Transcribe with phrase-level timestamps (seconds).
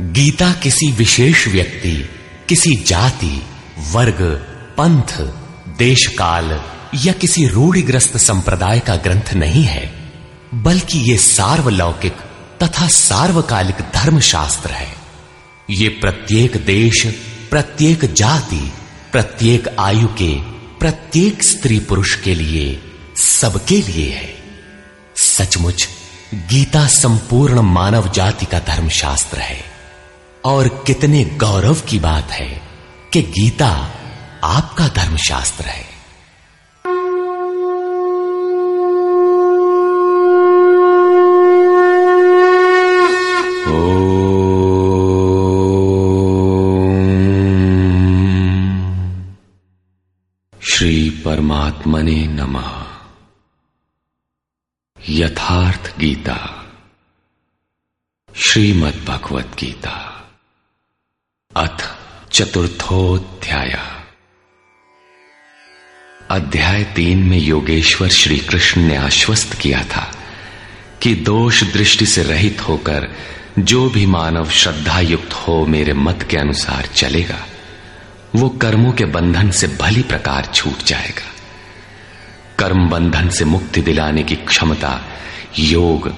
[0.00, 2.08] गीता किसी विशेष व्यक्ति,
[2.48, 3.42] किसी जाति,
[3.78, 4.22] वर्ग,
[4.78, 5.20] पंथ
[5.78, 6.60] देश काल
[7.04, 10.12] या किसी रूढ़िग्रस्त संप्रदाय का ग्रंथ नहीं है,
[10.54, 12.12] बल्कि ये सार्वलौकिक
[12.62, 14.94] तथा सार्वकालिक धर्म शास्त्र है।
[15.70, 17.06] ये प्रत्येक देश,
[17.50, 18.72] प्रत्येक जाति,
[19.12, 20.34] प्रत्येक आयु के,
[20.78, 22.82] प्रत्येक स्त्री पुरुष के लिए
[23.16, 24.34] सबके लिए है।
[25.16, 25.88] सचमुच,
[26.34, 29.67] गीता संपूर्ण मानव जाति का धर्मशास्त्र है।
[30.44, 32.62] और कितने गौरव की बात है
[33.12, 33.94] कि गीता
[34.44, 35.98] आपका धर्मशास्त्र है।
[50.62, 52.84] श्री परमात्मने नमः।
[55.08, 56.64] यथार्थ गीता।
[58.36, 60.07] श्रीमद् भगवत गीता
[62.38, 63.78] चतुर्थोध्याय।
[66.30, 70.16] अध्याय तीन में योगेश्वर श्री कृष्ण ने आश्वस्त किया था
[71.02, 73.16] कि दोष दृष्टि से रहित होकर
[73.58, 77.46] जो भी मानव श्रद्धा युक्त हो मेरे मत के अनुसार चलेगा,
[78.34, 81.34] वो कर्मों के बंधन से भली प्रकार छूट जाएगा।
[82.58, 85.04] कर्म बंधन से मुक्ति दिलाने की क्षमता
[85.58, 86.14] योग,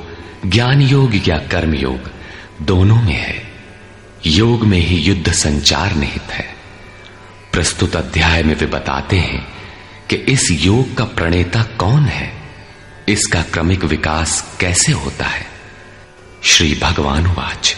[0.47, 2.11] ज्ञान योग या कर्म योग
[2.63, 3.50] दोनों में है।
[4.27, 6.55] योग में ही युद्ध संचार निहित है।
[7.53, 9.49] प्रस्तुत अध्याय में वे बताते हैं
[10.11, 12.33] कि इस योग का प्रणेता कौन है?
[13.09, 15.47] इसका क्रमिक विकास कैसे होता है?
[16.45, 17.77] श्री भगवान वाच।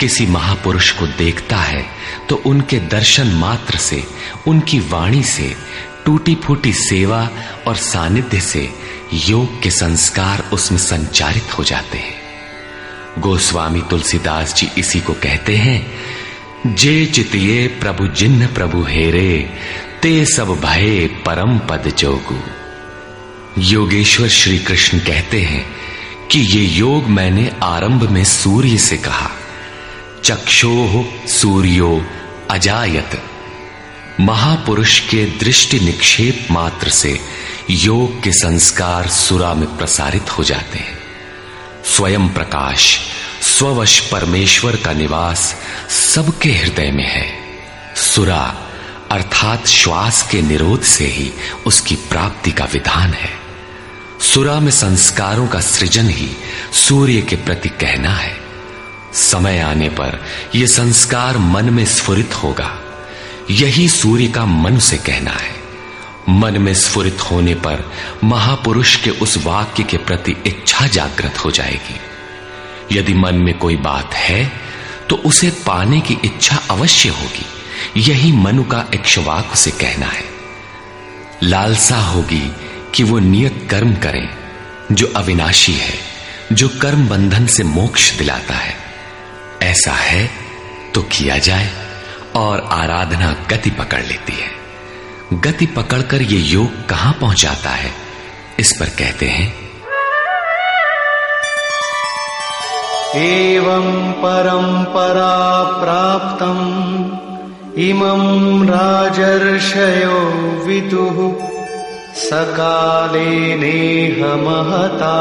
[0.00, 1.84] किसी महापुरुष को देखता है
[2.28, 4.02] तो उनके दर्शन मात्र से,
[4.46, 5.54] उनकी वाणी से
[6.04, 7.28] टूटी फूटी सेवा
[7.66, 8.68] और सानिध्य से
[9.28, 12.23] योग के संस्कार उसमें संचारित हो जाते हैं।
[13.18, 15.94] गोस्वामी तुलसीदास जी इसी को कहते हैं,
[16.74, 19.50] जे चितिये प्रभु जिन्न प्रभु हेरे,
[20.02, 22.38] ते सब भये परम पद जोगु।
[23.58, 25.64] योगेश्वर श्री कृष्ण कहते हैं
[26.30, 29.30] कि ये योग मैंने आरंभ में सूर्य से कहा,
[30.24, 32.04] चक्षो सूर्यो
[32.50, 33.22] अजायत।
[34.20, 37.20] महापुरुष के दृष्टि निक्षेप मात्र से
[37.70, 40.93] योग के संस्कार सुरा में प्रसारित हो जाते हैं।
[41.84, 42.98] स्वयं प्रकाश,
[43.42, 45.56] स्ववश परमेश्वर का निवास
[46.14, 47.38] सबके हृदय में है।
[47.96, 48.56] सुरा
[49.10, 51.32] अर्थात श्वास के निरोध से ही
[51.66, 53.30] उसकी प्राप्ति का विधान है।
[54.20, 56.36] सुरा में संस्कारों का सृजन ही
[56.72, 58.36] सूर्य के प्रति कहना है।
[59.14, 62.78] समय आने पर यह संस्कार मन में स्फुरित होगा।
[63.50, 65.63] यही सूर्य का मन से कहना है।
[66.28, 67.84] मन में स्फुरित होने पर
[68.24, 72.00] महापुरुष के उस वाक्य के प्रति इच्छा जागृत हो जाएगी।
[72.92, 74.52] यदि मन में कोई बात है
[75.08, 77.46] तो उसे पाने की इच्छा अवश्य होगी।
[78.00, 80.24] यही मनु का इक्ष्वाक से कहना है।
[81.42, 82.52] लालसा होगी
[82.94, 84.28] कि वो नियत कर्म करें,
[84.92, 85.98] जो अविनाशी है,
[86.52, 88.76] जो कर्म बंधन से मोक्ष दिलाता है।
[89.62, 90.30] ऐसा है
[90.94, 91.70] तो किया जाए
[92.36, 94.53] और आराधना गति पकड़ लेती है।
[95.40, 97.90] गति पकड़कर ये योग कहाँ पहुंचाता है?
[98.58, 99.54] इस पर कहते हैं।
[103.16, 107.18] एवं परंपरा प्राप्तम्।
[107.78, 110.20] इमं राजर्षयो
[110.66, 111.48] विदुः।
[112.14, 115.18] सकाले नेह महता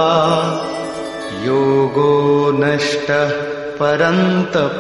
[1.44, 3.30] योगो नष्टः
[3.76, 4.80] परन्तप।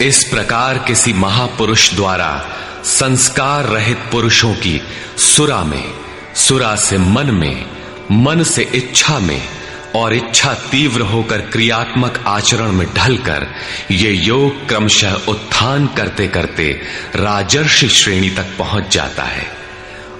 [0.00, 4.82] इस प्रकार किसी महापुरुष द्वारा संस्कार रहित पुरुषों की
[5.18, 5.94] सुरा में,
[6.34, 7.66] सुरा से मन में,
[8.12, 9.48] मन से इच्छा में
[9.96, 13.46] और इच्छा तीव्र होकर क्रियात्मक आचरण में ढलकर
[13.90, 16.80] ये योग क्रमशः उत्थान करते करते
[17.16, 19.46] राजर्षि श्रेणी तक पहुँच जाता है।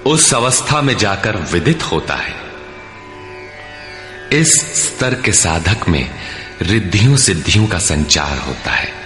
[0.07, 2.35] उस अवस्था में जाकर विदित होता है।
[4.33, 6.11] इस स्तर के साधक में
[6.63, 9.00] रिद्धियों सिद्धियों का संचार होता है।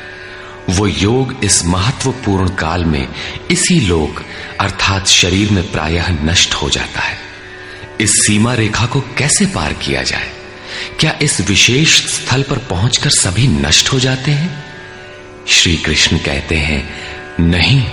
[0.70, 3.08] वो योग इस महत्वपूर्ण काल में
[3.50, 4.24] इसी लोक,
[4.60, 7.18] अर्थात शरीर में प्रायः नष्ट हो जाता है।
[8.00, 10.32] इस सीमा रेखा को कैसे पार किया जाए?
[11.00, 14.64] क्या इस विशेष स्थल पर पहुंचकर सभी नष्ट हो जाते हैं?
[15.48, 16.94] श्री कृष्ण कहते हैं,
[17.40, 17.90] नहीं,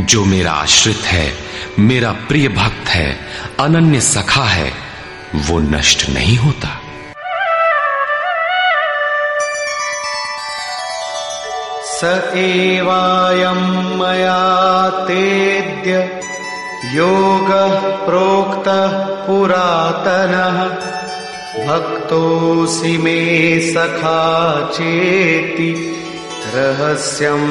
[0.00, 1.32] जो मेरा आश्रित है,
[1.78, 3.20] मेरा प्रिय भक्त है,
[3.60, 4.72] अनन्य सखा है,
[5.34, 6.82] वो नष्ट नहीं होता।
[12.00, 12.04] स
[12.36, 13.60] एवायं
[13.98, 16.20] मया तेद्य
[16.94, 17.74] योगः
[18.06, 18.92] प्रोक्तः
[19.26, 20.58] पुरातनः।
[21.66, 23.20] भक्तोऽसि मे
[23.72, 24.22] सखा
[24.74, 25.70] चेति
[26.54, 27.46] रहस्यं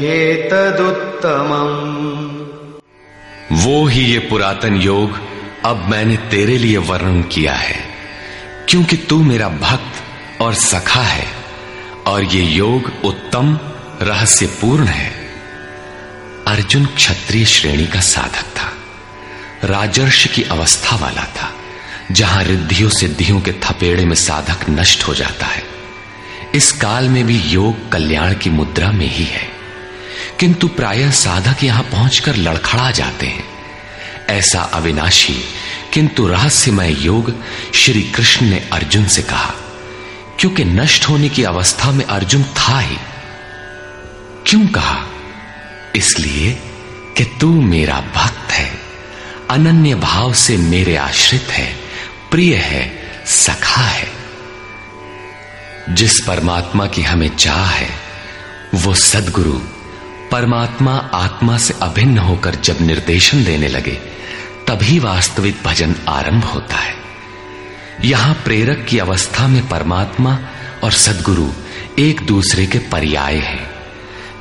[0.00, 0.66] ह्येतदुत्तमम्
[3.52, 5.10] वो ही ये पुरातन योग,
[5.64, 7.78] अब मैंने तेरे लिए वर्णन किया है।
[8.68, 11.26] क्योंकि तू मेरा भक्त और सखा है,
[12.06, 13.58] और ये योग उत्तम
[14.02, 15.12] रहस्यपूर्ण है।
[16.46, 18.72] अर्जुन क्षत्रिय श्रेणी का साधक था।
[19.64, 21.54] राजर्ष की अवस्था वाला था,
[22.12, 25.62] जहाँ रिद्धियों सिद्धियों के थपेड़े में साधक नष्ट हो जाता है।
[26.54, 29.48] इस काल में भी योग कल्याण की मुद्रा में ही है।
[30.40, 33.44] किंतु प्रायः साधक यहाँ पहुंचकर लड़खड़ा जाते हैं।
[34.28, 35.42] ऐसा अविनाशी,
[35.92, 37.34] किंतु रहस्यमय योग
[37.74, 39.54] श्री कृष्ण ने अर्जुन से कहा,
[40.40, 42.96] क्योंकि नष्ट होने की अवस्था में अर्जुन था ही
[44.46, 45.06] क्यों कहा?
[45.96, 46.52] इसलिए
[47.16, 48.78] कि तू मेरा भक्त है,
[49.50, 51.76] अनन्य भाव से मेरे आश्रित है,
[52.30, 52.92] प्रिय है,
[53.26, 54.08] सखा है।
[55.90, 57.90] जिस परमात्मा की हमें चाह है,
[58.74, 59.58] वो सदगुरु
[60.30, 64.00] परमात्मा आत्मा से अभिन्न होकर जब निर्देशन देने लगे,
[64.68, 66.94] तभी वास्तविक भजन आरंभ होता है।
[68.04, 70.38] यहाँ प्रेरक की अवस्था में परमात्मा
[70.84, 71.50] और सदगुरु
[71.98, 73.75] एक दूसरे के पर्याय हैं।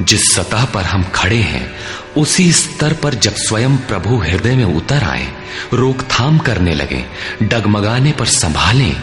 [0.01, 1.75] जिस सतह पर हम खड़े हैं,
[2.17, 5.27] उसी स्तर पर जब स्वयं प्रभु हृदय में उतर आए,
[5.73, 7.05] रोकथाम करने लगे,
[7.43, 8.95] डगमगाने पर संभालें,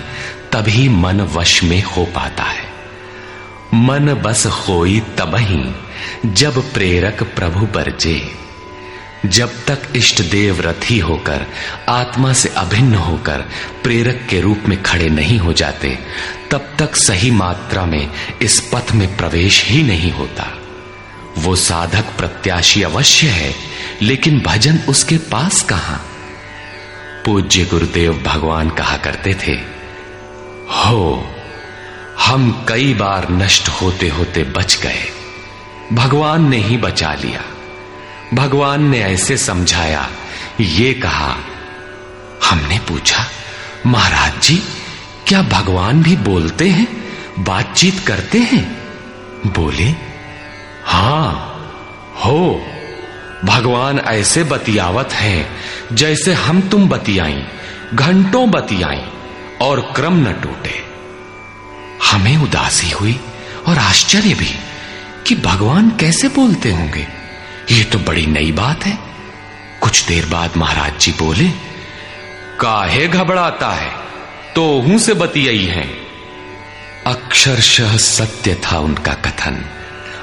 [0.53, 2.72] तभी मन वश में हो पाता है।
[3.75, 5.75] मन बस होई तबही,
[6.27, 8.34] जब प्रेरक प्रभु बरजे।
[9.27, 11.46] जब तक इष्ट देव रथी होकर,
[11.89, 13.44] आत्मा से अभिन्न होकर
[13.82, 15.99] प्रेरक के रूप में खड़े नहीं हो जाते,
[16.51, 18.11] तब तक सही मात्रा में
[18.43, 20.61] इस पथ में प्रवेश ही नहीं होता।
[21.39, 23.55] वो साधक प्रत्याशी अवश्य है,
[24.03, 26.06] लेकिन भजन उसके पास कहाँ?
[27.24, 29.53] पूज्य गुरुदेव भगवान कहा करते थे,
[30.70, 31.34] हो,
[32.20, 35.05] हम कई बार नष्ट होते होते बच गए।
[35.93, 37.44] भगवान ने ही बचा लिया।
[38.34, 40.08] भगवान ने ऐसे समझाया,
[40.60, 41.36] ये कहा,
[42.44, 43.27] हमने पूछा,
[43.86, 44.62] महाराज जी,
[45.27, 46.86] क्या भगवान भी बोलते हैं,
[47.39, 48.82] बातचीत करते हैं?
[49.46, 50.11] बोले
[50.84, 51.32] हाँ,
[52.24, 52.67] हो,
[53.44, 55.56] भगवान ऐसे बतियावत हैं,
[55.93, 57.43] जैसे हम तुम बतियाई
[57.94, 59.03] घंटों बतियाई
[59.60, 60.84] और क्रम न टूटे।
[62.10, 63.20] हमें उदासी हुई
[63.67, 64.58] और आश्चर्य भी
[65.27, 67.06] कि भगवान कैसे बोलते होंगे।
[67.70, 68.98] ये तो बड़ी नई बात है।
[69.81, 71.48] कुछ देर बाद महाराज जी बोले,
[72.60, 73.91] काहे घबराता है?
[74.55, 75.86] तो हूँ से बतियाई है।
[77.06, 79.65] अक्षरशः सत्य था उनका कथन।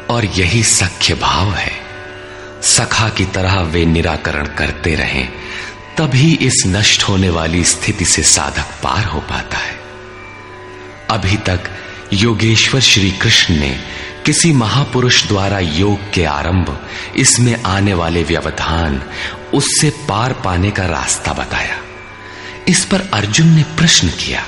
[0.09, 1.71] और यही सख्य भाव है।
[2.63, 5.23] सखा की तरह वे निराकरण करते रहे,
[5.97, 9.79] तभी इस नष्ट होने वाली स्थिति से साधक पार हो पाता है।
[11.09, 11.59] अभी तक
[12.13, 13.83] योगेश्वर श्री कृष्ण ने
[14.25, 19.03] किसी महापुरुष द्वारा योग के आरंभ, इसमें आने वाले व्यवधान,
[19.53, 21.77] उससे पार पाने का रास्ता बताया।
[22.67, 24.45] इस पर अर्जुन ने प्रश्न किया।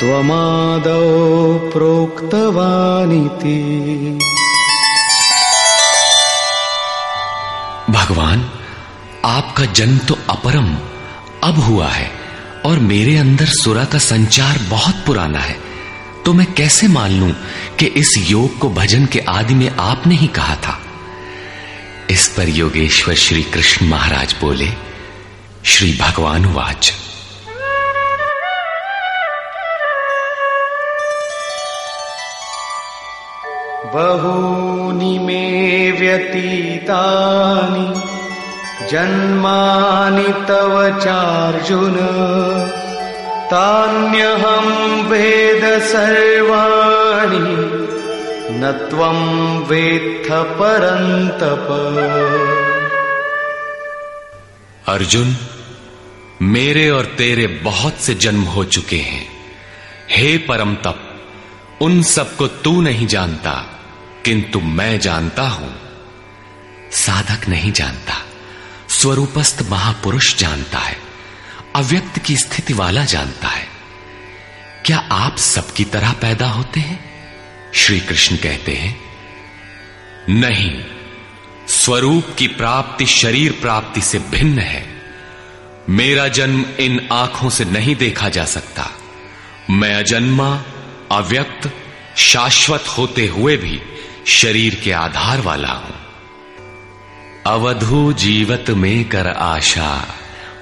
[0.00, 4.18] त्वमादौ प्रोक्तवानिति।
[7.90, 8.44] भगवान,
[9.24, 10.76] आपका जन्म तो अपरम,
[11.44, 12.10] अब हुआ है,
[12.66, 15.65] और मेरे अंदर सुरा का संचार बहुत पुराना है।
[16.26, 17.34] तो मैं कैसे मान लूँ
[17.78, 20.80] कि इस योग को भजन के आदि में आपने ही कहा था?
[22.10, 24.68] इस पर योगेश्वर श्री कृष्ण महाराज बोले,
[25.64, 26.92] श्री भगवान वाच।
[33.94, 38.00] बहूनि मे व्यतीतानि,
[38.90, 41.96] जन्मानि तव चार्जुन।
[43.46, 44.66] तान्यहं
[45.02, 47.38] वेद सर्वाणि,
[48.58, 49.18] न त्वं
[49.58, 50.32] वेत्थ
[54.88, 55.36] अर्जुन,
[56.42, 59.26] मेरे और तेरे बहुत से जन्म हो चुके हैं।
[60.10, 61.20] हे परम तप
[61.80, 63.80] उन सबको तू नहीं जानता,
[64.24, 65.74] किंतु मैं जानता हूँ।
[66.92, 68.14] साधक नहीं जानता,
[68.88, 71.05] स्वरूपस्थ महापुरुष जानता है।
[71.76, 73.66] अव्यक्त की स्थिति वाला जानता है।
[74.86, 77.04] क्या आप सबकी तरह पैदा होते हैं?
[77.74, 79.00] श्री कृष्ण कहते हैं,
[80.28, 80.84] नहीं,
[81.68, 85.02] स्वरूप की प्राप्ति शरीर प्राप्ति से भिन्न है।
[85.88, 88.90] मेरा जन्म इन आँखों से नहीं देखा जा सकता।
[89.70, 90.62] मैं अजन्मा,
[91.12, 91.72] अव्यक्त,
[92.16, 93.80] शाश्वत होते हुए भी
[94.26, 95.94] शरीर के आधार वाला हूँ।
[97.46, 100.14] अवधु जीवत में कर आशा।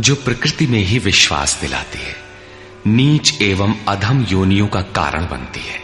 [0.00, 2.16] जो प्रकृति में ही विश्वास दिलाती है।
[2.86, 5.80] नीच एवं अधम योनियों का कारण बनती है।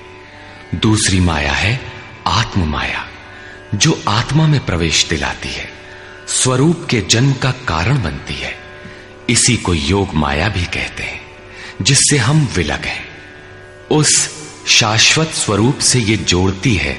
[0.75, 1.93] दूसरी माया है
[2.27, 3.07] आत्म माया
[3.75, 5.78] जो आत्मा में प्रवेश दिलाती है।
[6.29, 8.53] स्वरूप के जन्म का कारण बनती है।
[9.31, 11.21] इसी को योग माया भी कहते हैं,
[11.83, 13.05] जिससे हम विलग हैं।
[13.91, 14.15] उस
[14.67, 16.97] शाश्वत स्वरूप से ये जोड़ती है,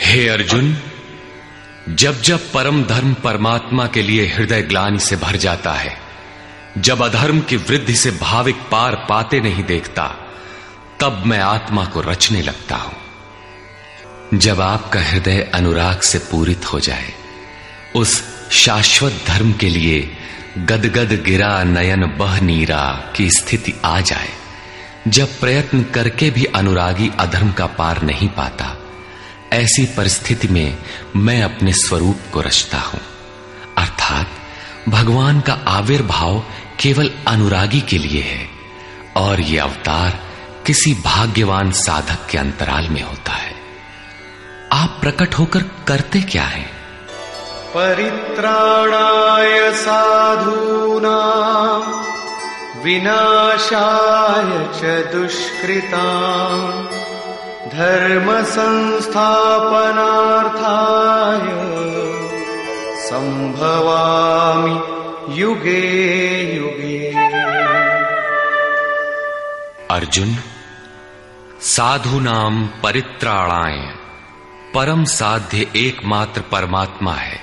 [0.00, 0.76] हे अर्जुन,
[1.88, 5.96] जब जब परम धर्म परमात्मा के लिए हृदय ग्लानि से भर जाता है,
[6.78, 10.14] जब अधर्म की वृद्धि से भाविक पार पाते नहीं देखता,
[11.00, 13.07] तब मैं आत्मा को रचने लगता हूँ।
[14.34, 17.12] जब आपका हृदय अनुराग से पूरित हो जाए,
[17.96, 20.16] उस शाश्वत धर्म के लिए
[20.58, 24.28] गदगद गिरा नयन बह नीरा की स्थिति आ जाए।
[25.08, 28.76] जब प्रयत्न करके भी अनुरागी अधर्म का पार नहीं पाता,
[29.52, 30.78] ऐसी परिस्थिति में
[31.16, 33.00] मैं अपने स्वरूप को रचता हूँ।
[33.78, 34.30] अर्थात,
[34.88, 36.44] भगवान का आविर्भाव
[36.80, 38.48] केवल अनुरागी के लिए है,
[39.16, 40.22] और यह अवतार
[40.66, 43.57] किसी भाग्यवान साधक के अंतराल में होता है।
[44.72, 45.58] आप प्रकट होकर
[45.88, 46.70] करते क्या हैं?
[47.74, 51.18] परित्राणाय साधूना
[52.84, 56.06] विनाशाय च दुष्कृता
[57.68, 59.38] धर्म संस्थापनार्थाय
[62.96, 64.80] संभवामि
[65.40, 65.88] युगे
[66.56, 67.08] युगे।
[69.90, 70.36] अर्जुन
[71.60, 73.97] साधु नाम परित्राणाय।
[74.74, 77.40] परम साध्य एकमात्र परमात्मा है,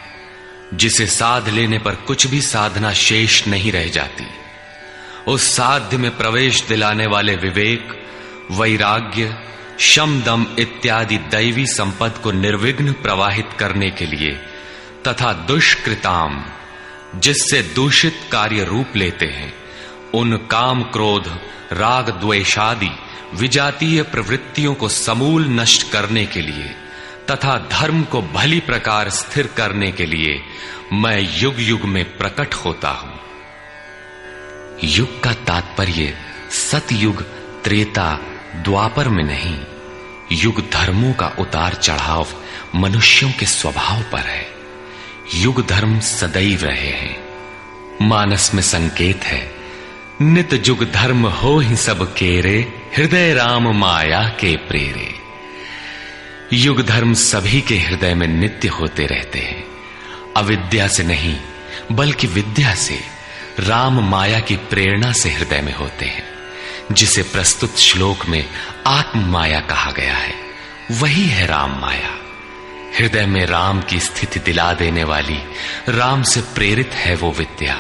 [0.74, 4.26] जिसे साध लेने पर कुछ भी साधना शेष नहीं रह जाती।
[5.28, 8.06] उस साध्य में प्रवेश दिलाने वाले विवेक,
[8.52, 9.38] वैराग्य,
[9.80, 14.32] शम दम इत्यादि दैवी संपद को निर्विघ्न प्रवाहित करने के लिए
[15.08, 16.46] तथा दुष्कृताम,
[17.16, 19.54] जिससे दूषित कार्य रूप लेते हैं,
[20.14, 21.28] उन काम क्रोध,
[21.72, 22.92] राग द्वेषादि
[23.34, 26.76] विजातीय प्रवृत्तियों को समूल नष्ट करने के लिए
[27.32, 30.42] तथा धर्म को भली प्रकार स्थिर करने के लिए
[30.94, 33.20] मैं युग युग में प्रकट होता हूँ।
[34.84, 36.18] युग का तात्पर्य
[36.52, 37.22] सतयुग,
[37.64, 38.20] त्रेता,
[38.56, 39.60] द्वापर में नहीं,
[40.32, 42.28] युग धर्मों का उतार चढ़ाव
[42.76, 44.46] मनुष्यों के स्वभाव पर है।
[45.36, 47.26] युग धर्म सदैव रहे हैं।
[48.02, 49.52] मानस में संकेत है,
[50.22, 52.58] नित जुग धर्म हो ही सब केरे,
[52.98, 55.25] हृदय राम माया के प्रेरे।
[56.54, 59.64] युग धर्म सभी के हृदय में नित्य होते रहते हैं।
[60.38, 61.38] अविद्या से नहीं,
[61.92, 63.00] बल्कि विद्या से,
[63.60, 66.24] राम माया की प्रेरणा से हृदय में होते हैं,
[66.92, 68.50] जिसे प्रस्तुत श्लोक में
[68.88, 70.34] आत्म माया कहा गया है।
[70.92, 72.18] वही है राम माया।
[73.00, 75.40] हृदय में राम की स्थिति दिला देने वाली,
[75.90, 77.76] राम से प्रेरित है वो विद्या।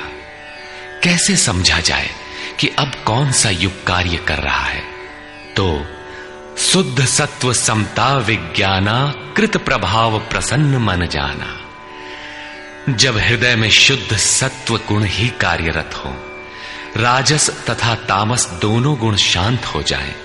[1.04, 2.10] कैसे समझा जाए
[2.60, 4.84] कि अब कौन सा युग कार्य कर रहा है?
[5.56, 5.86] तो
[6.58, 11.62] शुद्ध सत्व समता विज्ञाना कृत प्रभाव प्रसन्न मन जाना।
[12.94, 16.15] जब हृदय में शुद्ध सत्व गुण ही कार्यरत हो,
[16.98, 20.15] राजस तथा तामस दोनों गुण शांत हो जाए,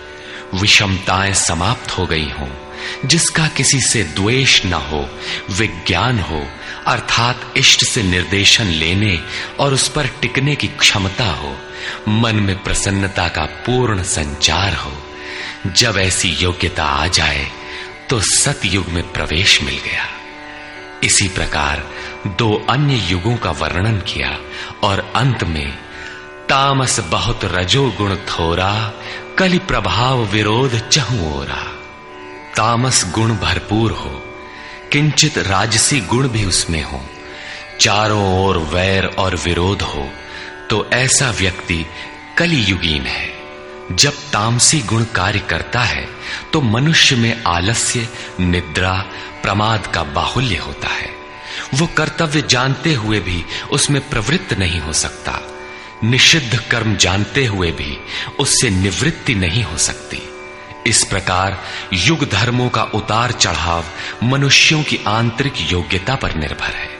[0.54, 2.48] विषमताएँ समाप्त हो गई हों,
[3.08, 5.10] जिसका किसी से द्वेष न हो,
[5.50, 6.46] विज्ञान हो,
[6.86, 9.20] अर्थात इष्ट से निर्देशन लेने
[9.60, 11.56] और उस पर टिकने की क्षमता हो,
[12.08, 14.92] मन में प्रसन्नता का पूर्ण संचार हो।
[15.66, 17.46] जब ऐसी योग्यता आ जाए
[18.10, 20.06] तो सतयुग में प्रवेश मिल गया।
[21.04, 21.82] इसी प्रकार
[22.38, 24.38] दो अन्य युगों का वर्णन किया
[24.82, 25.78] और अंत में,
[26.48, 28.92] तामस बहुत रजो गुण थोरा,
[29.38, 31.62] कलि प्रभाव विरोध चहुओरा
[32.56, 34.10] तामस गुण भरपूर हो,
[34.92, 37.00] किंचित राजसी गुण भी उसमें हो।
[37.80, 40.08] चारों ओर वैर और विरोध हो
[40.70, 41.84] तो ऐसा व्यक्ति
[42.38, 43.39] कलियुगीन है।
[43.92, 46.08] जब तामसी गुण कार्य करता है
[46.52, 48.08] तो मनुष्य में आलस्य,
[48.40, 48.92] निद्रा,
[49.42, 51.10] प्रमाद का बाहुल्य होता है।
[51.74, 55.40] वो कर्तव्य जानते हुए भी उसमें प्रवृत्त नहीं हो सकता।
[56.04, 57.98] निषिद्ध कर्म जानते हुए भी
[58.38, 60.22] उससे निवृत्ति नहीं हो सकती।
[60.86, 61.60] इस प्रकार
[61.92, 63.84] युग धर्मों का उतार चढ़ाव
[64.22, 66.99] मनुष्यों की आंतरिक योग्यता पर निर्भर है।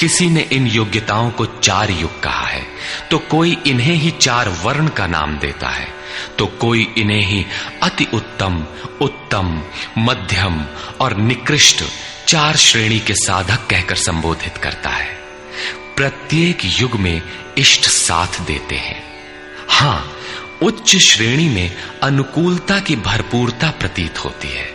[0.00, 2.66] किसी ने इन योग्यताओं को चार युग कहा है
[3.10, 5.88] तो कोई इन्हें ही चार वर्ण का नाम देता है
[6.38, 7.46] तो कोई इन्हें ही
[7.82, 8.66] अति उत्तम
[9.00, 9.62] उत्तम,
[9.98, 10.64] मध्यम
[11.00, 11.84] और निकृष्ट
[12.28, 15.18] चार श्रेणी के साधक कहकर संबोधित करता है।
[15.96, 17.22] प्रत्येक युग में
[17.58, 19.02] इष्ट साथ देते हैं।
[19.68, 20.12] हाँ,
[20.62, 24.74] उच्च श्रेणी में अनुकूलता की भरपूरता प्रतीत होती है।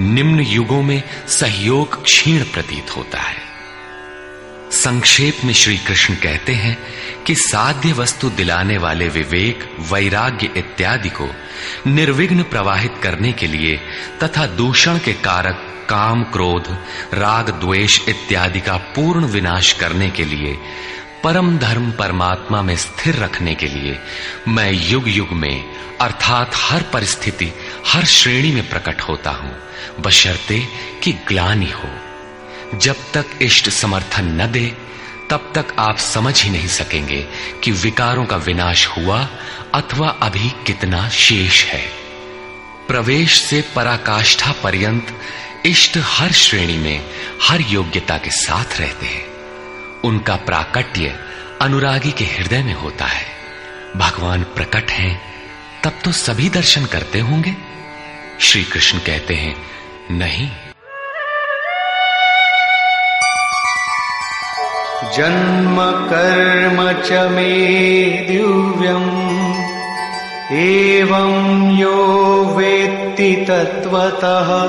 [0.00, 3.51] निम्न युगों में सहयोग क्षीण प्रतीत होता है।
[4.72, 6.78] संक्षेप में श्री कृष्ण कहते हैं
[7.26, 11.28] कि साध्य वस्तु दिलाने वाले विवेक, वैराग्य इत्यादि को
[11.86, 13.76] निर्विघ्न प्रवाहित करने के लिए
[14.22, 16.78] तथा दूषण के कारक काम, क्रोध,
[17.14, 20.58] राग, द्वेष इत्यादि का पूर्ण विनाश करने के लिए,
[21.24, 23.98] परम धर्म परमात्मा में स्थिर रखने के लिए
[24.48, 25.64] मैं युग युग में,
[26.00, 27.52] अर्थात हर परिस्थिति,
[27.86, 29.56] हर श्रेणी में प्रकट होता हूँ।
[30.00, 30.66] बशर्ते
[31.02, 32.01] कि ग्लानी हो।
[32.74, 34.76] जब तक इष्ट समर्थन न दे,
[35.30, 37.28] तब तक आप समझ ही नहीं सकेंगे
[37.64, 39.28] कि विकारों का विनाश हुआ
[39.74, 41.90] अथवा अभी कितना शेष है।
[42.88, 45.20] प्रवेश से पराकाष्ठा पर्यंत
[45.66, 47.10] इष्ट हर श्रेणी में
[47.42, 49.26] हर योग्यता के साथ रहते हैं।
[50.04, 51.20] उनका प्राकट्य
[51.60, 53.26] अनुरागी के हृदय में होता है।
[53.96, 55.22] भगवान प्रकट हैं,
[55.84, 57.56] तब तो सभी दर्शन करते होंगे।
[58.40, 59.56] श्री कृष्ण कहते हैं,
[60.10, 60.50] नहीं
[65.10, 65.76] जन्म
[66.10, 67.48] कर्म च मे
[68.28, 69.32] दिव्यम्।
[70.52, 72.06] एवं यो
[72.56, 74.68] वेत्ति तत्त्वतः।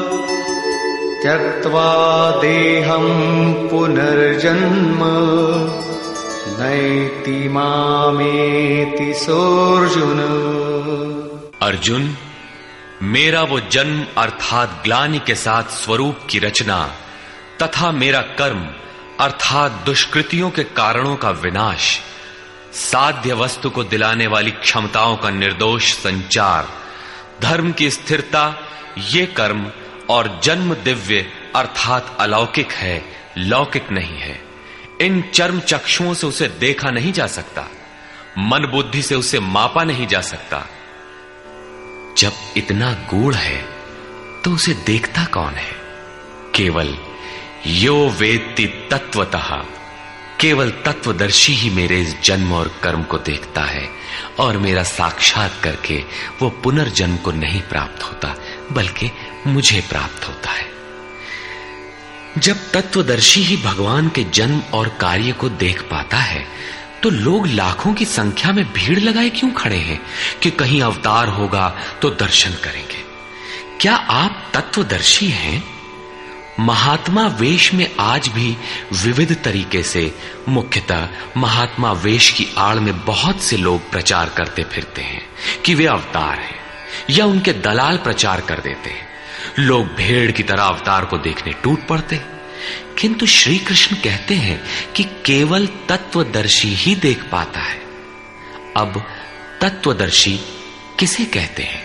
[1.24, 3.08] त्यक्त्वा देहं
[3.54, 5.00] पुनर्जन्म।
[6.62, 10.20] नैति मामेति सोऽर्जुन।
[11.62, 12.16] अर्जुन,
[13.04, 16.90] मेरा वो जन्म अर्थात ग्लानि के साथ स्वरूप की रचना
[17.62, 18.66] तथा मेरा कर्म
[19.24, 22.00] अर्थात दुष्कृतियों के कारणों का विनाश,
[22.74, 26.68] साध्य वस्तु को दिलाने वाली क्षमताओं का निर्दोष संचार,
[27.42, 28.44] धर्म की स्थिरता,
[28.98, 29.72] ये कर्म
[30.10, 31.20] और जन्म दिव्य
[31.56, 33.06] अर्थात अलौकिक है,
[33.38, 34.42] लौकिक नहीं है।
[35.02, 37.62] इन चर्म चक्षुओं से उसे देखा नहीं जा सकता,
[38.38, 40.66] मन बुद्धि से उसे मापा नहीं जा सकता।
[42.18, 43.62] जब इतना गूढ़ है
[44.42, 45.72] तो उसे देखता कौन है?
[46.56, 46.98] केवल
[47.68, 49.50] यो वेत्ति तत्वतः
[50.40, 53.88] केवल तत्वदर्शी ही मेरे इस जन्म और कर्म को देखता है,
[54.40, 55.98] और मेरा साक्षात करके
[56.42, 58.36] वो पुनर्जन्म को नहीं प्राप्त होता,
[58.72, 59.12] बल्कि
[59.48, 60.66] मुझे प्राप्त होता है।
[62.38, 66.46] जब तत्वदर्शी ही भगवान के जन्म और कार्य को देख पाता है
[67.04, 70.02] तो लोग लाखों की संख्या में भीड़ लगाए क्यों खड़े हैं
[70.42, 73.04] कि कहीं अवतार होगा तो दर्शन करेंगे?
[73.82, 75.73] क्या आप तत्वदर्शी हैं?
[76.60, 78.58] महात्मा वेश में आज भी
[78.94, 80.16] विविध तरीके से,
[80.50, 85.30] मुख्यतः महात्मा वेश की आड़ में बहुत से लोग प्रचार करते फिरते हैं
[85.66, 86.60] कि वे अवतार हैं,
[87.10, 89.08] या उनके दलाल प्रचार कर देते हैं।
[89.60, 92.42] लोग भेड़ की तरह अवतार को देखने टूट पड़ते हैं।
[93.00, 94.64] किंतु श्री कृष्ण कहते हैं
[94.96, 97.82] कि केवल तत्वदर्शी ही देख पाता है।
[98.78, 99.04] अब
[99.62, 100.40] तत्वदर्शी
[101.00, 101.84] किसे कहते हैं?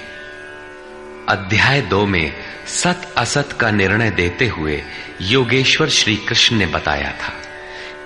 [1.28, 4.82] अध्याय दो में सत असत का निर्णय देते हुए
[5.20, 7.34] योगेश्वर श्री कृष्ण ने बताया था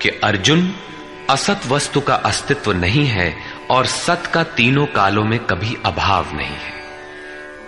[0.03, 0.75] कि अर्जुन
[1.31, 3.37] असत वस्तु का अस्तित्व नहीं है
[3.70, 6.72] और सत का तीनों कालों में कभी अभाव नहीं है।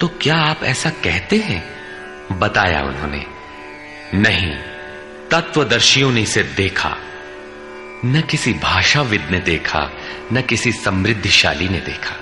[0.00, 1.74] तो क्या आप ऐसा कहते हैं?
[2.38, 3.26] बताया उन्होंने।
[4.14, 4.56] नहीं,
[5.30, 6.96] तत्वदर्शियों ने इसे देखा।
[8.04, 9.92] न किसी भाषाविद ने देखा,
[10.32, 12.16] न किसी समृद्धिशाली ने देखा।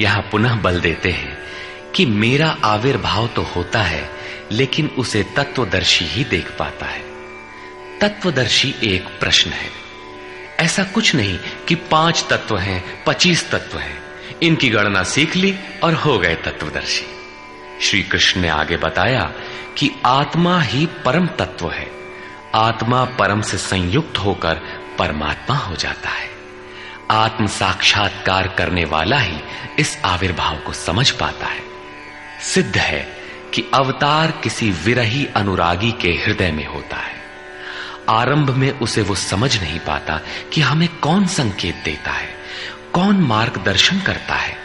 [0.00, 1.47] यहाँ पुनः बल देते हैं
[1.94, 4.10] कि मेरा आविर्भाव तो होता है,
[4.52, 7.02] लेकिन उसे तत्वदर्शी ही देख पाता है।
[8.00, 9.70] तत्वदर्शी एक प्रश्न है।
[10.60, 14.02] ऐसा कुछ नहीं कि पाँच तत्व हैं, पच्चीस तत्व हैं।
[14.42, 17.06] इनकी गणना सीख ली और हो गए तत्वदर्शी।
[17.82, 19.32] श्री कृष्ण ने आगे बताया
[19.78, 21.90] कि आत्मा ही परम तत्व है।
[22.54, 24.54] आत्मा परम से संयुक्त होकर
[24.98, 26.30] परमात्मा हो जाता है।
[27.10, 29.38] आत्म साक्षात्कार करने वाला ही
[29.78, 31.67] इस आविर्भाव को समझ पाता है।
[32.42, 33.16] सिद्ध है
[33.54, 37.18] कि अवतार किसी विरही अनुरागी के हृदय में होता है।
[38.08, 40.20] आरंभ में उसे वो समझ नहीं पाता
[40.52, 42.28] कि हमें कौन संकेत देता है,
[42.92, 44.56] कौन मार्गदर्शन करता है।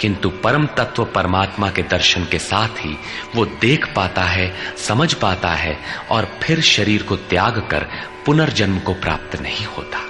[0.00, 2.98] किंतु परम तत्व परमात्मा के दर्शन के साथ ही
[3.34, 5.78] वो देख पाता है, समझ पाता है
[6.10, 7.86] और फिर शरीर को त्याग कर
[8.26, 10.00] पुनर्जन्म को प्राप्त नहीं होता।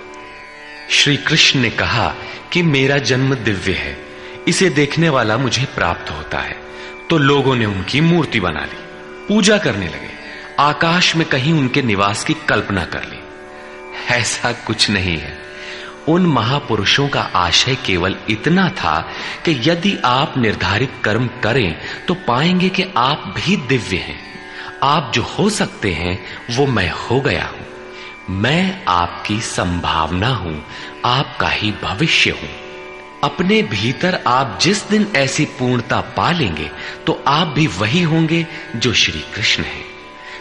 [0.90, 2.14] श्री कृष्ण ने कहा
[2.52, 3.98] कि मेरा जन्म दिव्य है,
[4.48, 6.69] इसे देखने वाला मुझे प्राप्त होता है।
[7.10, 8.78] तो लोगों ने उनकी मूर्ति बना ली।
[9.28, 10.10] पूजा करने लगे।
[10.58, 13.18] आकाश में कहीं उनके निवास की कल्पना कर ली।
[14.14, 15.38] ऐसा कुछ नहीं है।
[16.08, 19.08] उन महापुरुषों का आशय केवल इतना था
[19.44, 21.76] कि यदि आप निर्धारित कर्म करें
[22.08, 24.20] तो पाएँगे कि आप भी दिव्य हैं।
[24.82, 26.24] आप जो हो सकते हैं,
[26.56, 27.66] वो मैं हो गया हूँ।
[28.30, 30.64] मैं आपकी संभावना हूँ।
[31.04, 32.59] आपका ही भविष्य हूँ।
[33.22, 36.70] अपने भीतर आप जिस दिन ऐसी पूर्णता पा लेंगे
[37.06, 39.88] तो आप भी वही होंगे जो श्री कृष्ण है।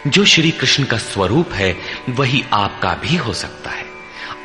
[0.07, 1.75] जो श्री कृष्ण का स्वरूप है,
[2.09, 3.85] वही आपका भी हो सकता है।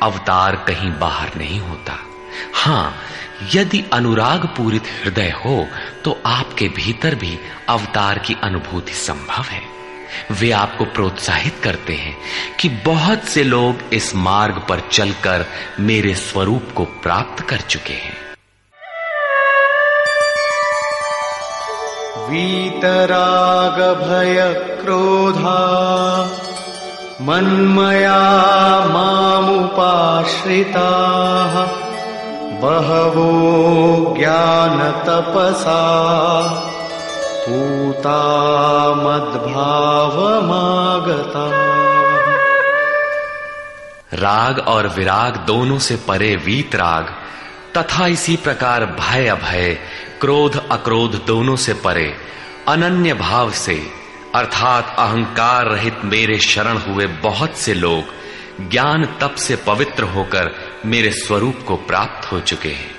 [0.01, 1.97] अवतार कहीं बाहर नहीं होता।
[2.53, 2.95] हाँ,
[3.53, 5.67] यदि अनुराग पूरित हृदय हो
[6.05, 7.37] तो आपके भीतर भी
[7.69, 9.61] अवतार की अनुभूति संभव है।
[10.31, 12.17] वे आपको प्रोत्साहित करते हैं
[12.59, 15.45] कि बहुत से लोग इस मार्ग पर चलकर
[15.79, 18.24] मेरे स्वरूप को प्राप्त कर चुके हैं।
[22.29, 23.35] वीतरागभयक्रोधा।
[27.21, 28.19] मन्मया
[28.85, 29.55] मामुपाश्रिताः।
[32.61, 35.05] बहवो ज्ञानतपसा।
[37.49, 38.21] पूता
[38.95, 39.65] मद्भावमागता।
[44.13, 47.05] राग और विराग दोनों से परे वीत राग
[47.77, 49.77] तथा इसी प्रकार भय अभय
[50.21, 52.15] क्रोध अक्रोध दोनों से परे,
[52.67, 53.91] अनन्य भाव से,
[54.35, 58.03] अर्थात अहंकार रहित मेरे शरण हुए बहुत से लोग,
[58.69, 62.95] ज्ञान तप से पवित्र होकर मेरे स्वरूप को प्राप्त हो चुके हैं।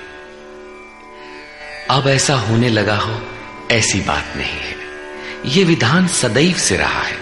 [1.89, 3.21] अब ऐसा होने लगा हो,
[3.71, 4.75] ऐसी बात नहीं है।
[5.45, 7.17] यह विधान सदैव से रहा है।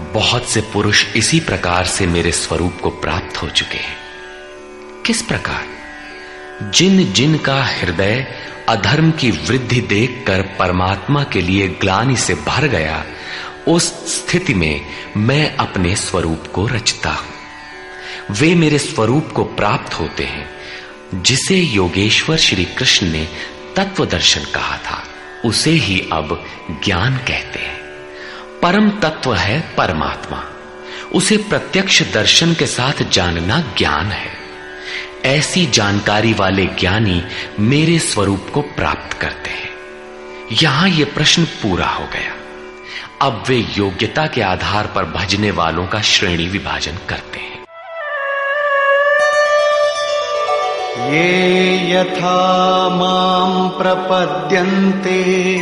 [0.00, 3.96] बहुत से पुरुष इसी प्रकार से मेरे स्वरूप को प्राप्त हो चुके हैं।
[5.06, 5.85] किस प्रकार?
[6.62, 8.26] जिन जिन का हृदय
[8.68, 13.04] अधर्म की वृद्धि देखकर परमात्मा के लिए ग्लानि से भर गया,
[13.68, 17.34] उस स्थिति में मैं अपने स्वरूप को रचता हूँ।
[18.30, 20.50] वे मेरे स्वरूप को प्राप्त होते हैं,
[21.22, 23.28] जिसे योगेश्वर श्री कृष्ण ने
[23.76, 25.04] तत्व दर्शन कहा था।
[25.44, 26.44] उसे ही अब
[26.84, 27.80] ज्ञान कहते हैं।
[28.62, 30.44] परम तत्व है परमात्मा।
[31.14, 34.35] उसे प्रत्यक्ष दर्शन के साथ जानना ज्ञान है।
[35.26, 37.22] ऐसी जानकारी वाले ज्ञानी
[37.60, 39.70] मेरे स्वरूप को प्राप्त करते हैं।
[40.62, 42.32] यहाँ यह प्रश्न पूरा हो गया।
[43.26, 47.56] अब वे योग्यता के आधार पर भजने वालों का श्रेणी विभाजन करते हैं।
[51.12, 55.58] ये यथा माँ प्रपद्यन्ते,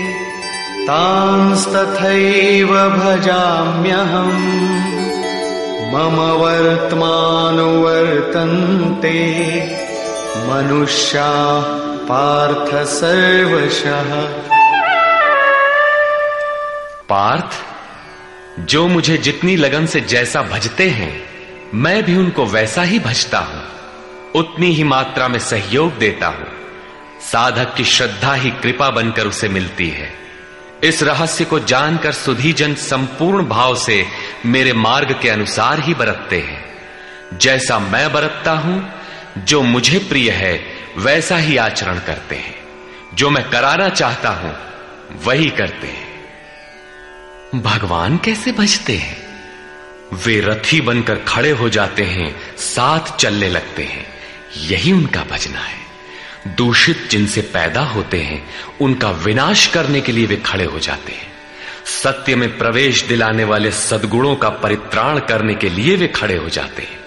[0.86, 4.74] तांस्तथैव भजाम्यहम्।
[5.94, 7.14] मम वर्तमानुवर्तन्ते
[10.38, 11.32] मनुष्या
[12.04, 14.14] पार्थ सर्वशः।
[17.08, 17.50] पार्थ,
[18.60, 21.24] जो मुझे जितनी लगन से जैसा भजते हैं,
[21.74, 23.62] मैं भी उनको वैसा ही भजता हूँ।
[24.34, 26.46] उतनी ही मात्रा में सहयोग देता हूँ।
[27.20, 30.23] साधक की श्रद्धा ही कृपा बनकर उसे मिलती है।
[30.84, 34.06] इस रहस्य को जानकर सुधीजन संपूर्ण भाव से
[34.46, 36.64] मेरे मार्ग के अनुसार ही बरतते हैं।
[37.38, 38.92] जैसा मैं बरतता हूँ,
[39.38, 40.64] जो मुझे प्रिय है,
[40.98, 42.54] वैसा ही आचरण करते हैं।
[43.14, 44.56] जो मैं कराना चाहता हूँ,
[45.24, 46.24] वही करते हैं।
[47.62, 49.16] भगवान कैसे बचते हैं?
[50.12, 54.06] वे रथी बनकर खड़े हो जाते हैं, साथ चलने लगते हैं।
[54.56, 55.83] यही उनका भजना है।
[56.48, 58.46] दूषित जिनसे पैदा होते हैं,
[58.80, 61.32] उनका विनाश करने के लिए वे खड़े हो जाते हैं।
[61.84, 66.82] सत्य में प्रवेश दिलाने वाले सदगुणों का परित्राण करने के लिए वे खड़े हो जाते
[66.82, 67.04] हैं।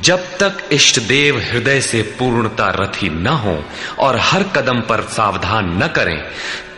[0.00, 3.64] जब तक इष्ट देव हृदय से पूर्णता रथी न हो
[3.98, 6.24] और हर कदम पर सावधान न करें,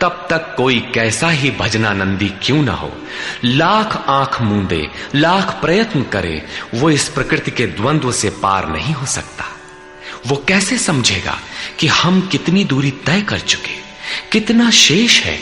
[0.01, 2.97] तब तक कोई कैसा ही भजनानंदी क्यों ना हो।
[3.45, 9.05] लाख आँख मूंदे, लाख प्रयत्न करे, वो इस प्रकृति के द्वंद्व से पार नहीं हो
[9.05, 9.56] सकता।
[10.27, 11.39] वो कैसे समझेगा
[11.79, 13.75] कि हम कितनी दूरी तय कर चुके,
[14.31, 15.39] कितना शेष है?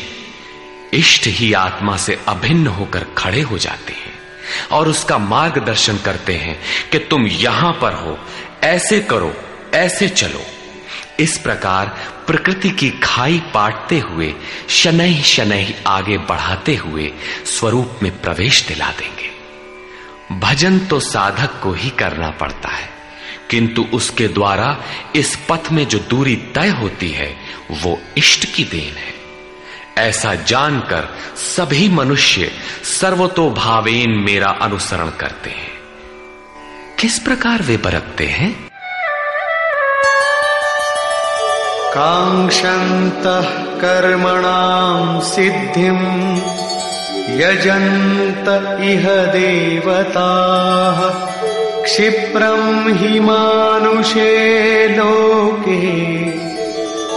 [0.94, 4.14] इष्ट ही आत्मा से अभिन्न होकर खड़े हो जाते हैं
[4.72, 6.60] और उसका मार्गदर्शन करते हैं
[6.92, 8.20] कि तुम यहाँ पर हो,
[8.64, 9.36] ऐसे करो,
[9.74, 10.42] ऐसे चलो।
[11.20, 11.86] इस प्रकार
[12.28, 14.34] प्रकृति की खाई पाटते हुए,
[14.70, 17.12] शनै शनै आगे बढ़ाते हुए
[17.46, 19.36] स्वरूप में प्रवेश दिला देंगे।
[20.40, 22.95] भजन तो साधक को ही करना पड़ता है।
[23.50, 24.78] किंतु उसके द्वारा
[25.16, 27.36] इस पथ में जो दूरी तय होती है,
[27.72, 29.16] वो इष्ट की देन है।
[29.98, 32.52] ऐसा जानकर सभी मनुष्य
[32.84, 35.72] सर्वतो भावेन मेरा अनुसरण करते हैं।
[37.00, 38.70] किस प्रकार वे बरतते हैं?
[41.94, 45.90] कांक्षत कर्मणां सिद्धि
[47.44, 51.35] यजंत इह देवताः।
[51.86, 55.82] क्षिप्रं हि मानुषे लोके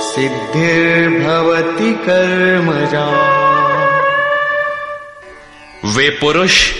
[0.02, 3.07] सिद्धिर्भवति कर्मजा।
[5.85, 6.72] वे पुरुष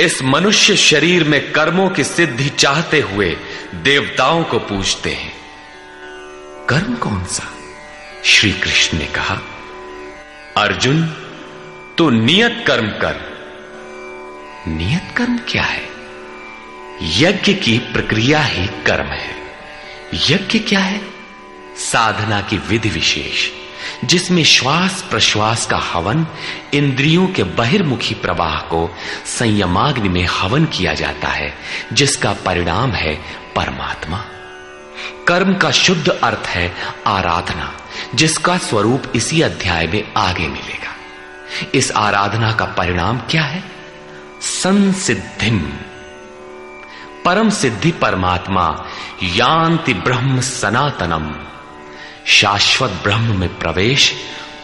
[0.00, 3.36] इस मनुष्य शरीर में कर्मों की सिद्धि चाहते हुए
[3.74, 5.32] देवताओं को पूजते हैं।
[6.68, 7.44] कर्म कौन सा?
[8.24, 9.38] श्री कृष्ण ने कहा,
[10.56, 11.08] अर्जुन,
[11.98, 13.20] तू नियत कर्म कर।
[14.68, 15.91] नियत कर्म क्या है?
[17.02, 19.36] यज्ञ की प्रक्रिया ही कर्म है।
[20.14, 21.00] यज्ञ क्या है?
[21.76, 23.50] साधना की विधि विशेष,
[24.04, 26.26] जिसमें श्वास प्रश्वास का हवन
[26.74, 31.54] इंद्रियों के बहिर्मुखी प्रवाह को संयमाग्नि में हवन किया जाता है,
[31.92, 33.14] जिसका परिणाम है
[33.56, 34.24] परमात्मा।
[35.28, 36.74] कर्म का शुद्ध अर्थ है
[37.06, 37.76] आराधना,
[38.14, 40.96] जिसका स्वरूप इसी अध्याय में आगे मिलेगा।
[41.74, 43.64] इस आराधना का परिणाम क्या है?
[44.40, 45.72] संसिद्धिम
[47.24, 48.86] परम सिद्धि परमात्मा,
[49.22, 51.34] यान्ति ब्रह्म सनातनम।
[52.26, 54.14] शाश्वत ब्रह्म में प्रवेश,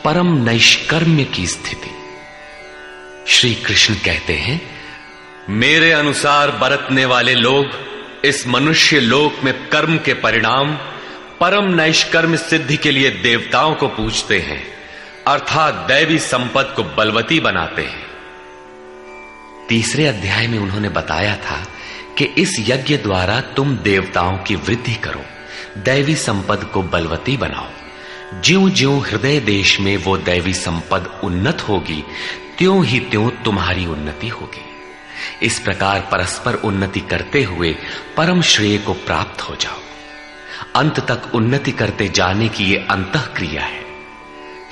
[0.04, 1.90] परम नैष्कर्म्य की स्थिति।
[3.26, 4.78] श्री कृष्ण कहते हैं,
[5.48, 7.66] मेरे अनुसार बरतने वाले लोग,
[8.24, 10.74] इस मनुष्य लोक में कर्म के परिणाम,
[11.40, 14.64] परम नैष्कर्म सिद्धि के लिए देवताओं को पूछते हैं,
[15.26, 18.06] अर्थात दैवी संपद को बलवती बनाते हैं।
[19.68, 21.66] तीसरे अध्याय में उन्होंने बताया था
[22.18, 25.24] कि इस यज्ञ द्वारा तुम देवताओं की वृद्धि करो,
[25.80, 27.68] दैवी संपद को बलवती बनाओ।
[28.42, 32.04] ज्यो ज्यो हृदय देश में वो दैवी संपद उन्नत होगी,
[32.58, 34.64] त्यों ही त्यों तुम्हारी उन्नति होगी।
[35.46, 37.76] इस प्रकार परस्पर उन्नति करते हुए
[38.16, 39.78] परम श्रेय को प्राप्त हो जाओ।
[40.76, 43.87] अंत तक उन्नति करते जाने की ये अंत क्रिया है।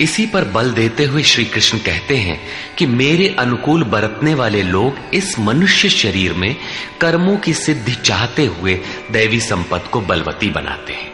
[0.01, 2.39] इसी पर बल देते हुए श्री कृष्ण कहते हैं
[2.77, 6.55] कि मेरे अनुकूल बरतने वाले लोग इस मनुष्य शरीर में
[7.01, 8.75] कर्मों की सिद्धि चाहते हुए
[9.11, 11.11] दैवी संपत्ति को बलवती बनाते हैं,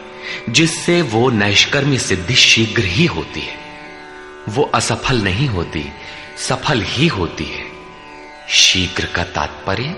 [0.50, 3.56] जिससे वो नैष्कर्मी सिद्धि शीघ्र ही होती है।
[4.48, 5.84] वो असफल नहीं होती,
[6.38, 7.64] सफल ही होती है।
[8.48, 9.94] शीघ्र का तात्पर्य,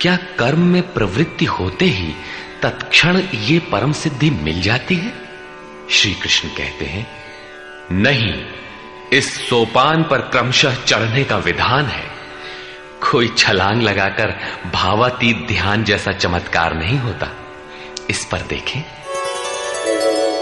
[0.00, 2.14] क्या कर्म में प्रवृत्ति होते ही
[2.62, 5.12] तत्क्षण ये परम सिद्धि मिल जाती है?
[5.90, 7.25] श्री कृष्ण कहते हैं
[7.92, 8.34] नहीं,
[9.12, 12.10] इस सोपान पर क्रमशः चढ़ने का विधान है।
[13.10, 14.34] कोई छलांग लगाकर
[14.74, 17.28] भावातीत ध्यान जैसा चमत्कार नहीं होता।
[18.10, 18.84] इस पर देखें।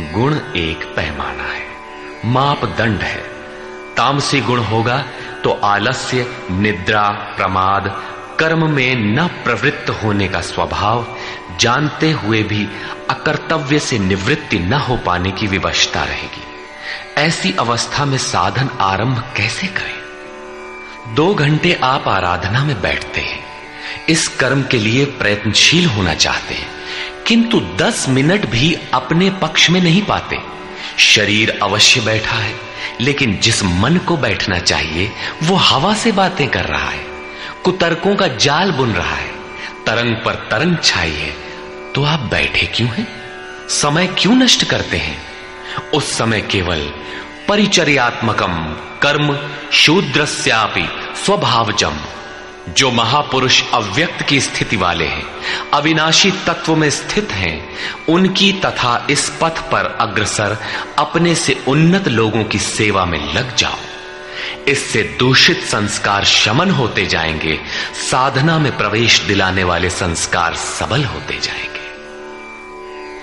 [0.00, 1.71] गुण एक पैमाना है।
[2.24, 3.22] मापदंड है।
[3.96, 5.04] तामसी गुण होगा
[5.44, 8.02] तो आलस्य, निद्रा, प्रमाद,
[8.38, 11.16] कर्म में न प्रवृत्त होने का स्वभाव,
[11.60, 12.68] जानते हुए भी
[13.10, 16.44] अकर्तव्य से निवृत्ति न हो पाने की विवशता रहेगी।
[17.18, 20.02] ऐसी अवस्था में साधन आरंभ कैसे करें?
[21.14, 23.44] दो घंटे आप आराधना में बैठते हैं।
[24.08, 26.68] इस कर्म के लिए प्रयत्नशील होना चाहते हैं।
[27.26, 30.61] किंतु दस मिनट भी अपने पक्ष में नहीं पाते।
[30.98, 32.54] शरीर अवश्य बैठा है,
[33.00, 35.10] लेकिन जिस मन को बैठना चाहिए,
[35.42, 37.04] वो हवा से बातें कर रहा है,
[37.64, 39.30] कुतर्कों का जाल बुन रहा है,
[39.86, 41.34] तरंग पर तरंग छाई है
[41.94, 43.06] तो आप बैठे क्यों हैं?
[43.68, 45.16] समय क्यों नष्ट करते हैं?
[45.94, 46.80] उस समय केवल
[47.48, 48.54] परिचर्यात्मकम,
[49.02, 49.36] कर्म,
[49.72, 50.88] शूद्रस्यापि,
[51.24, 51.96] स्वभावजम।
[52.68, 55.24] जो महापुरुष अव्यक्त की स्थिति वाले हैं,
[55.74, 57.68] अविनाशी तत्व में स्थित हैं,
[58.08, 60.56] उनकी तथा इस पथ पर अग्रसर
[60.98, 63.76] अपने से उन्नत लोगों की सेवा में लग जाओ।
[64.68, 67.60] इससे दूषित संस्कार शमन होते जाएँगे,
[68.10, 71.72] साधना में प्रवेश दिलाने वाले संस्कार सबल होते जाएँगे।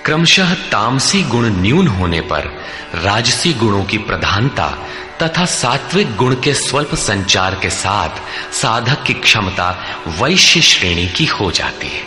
[0.04, 2.62] क्रमशः तामसी गुण न्यून होने पर
[2.94, 4.78] राजसी गुणों की प्रधानता
[5.22, 8.08] तथा सात्विक गुण के स्वल्प संचार के साथ
[8.54, 12.02] साधक की क्षमता वैश्य श्रेणी की हो जाती है।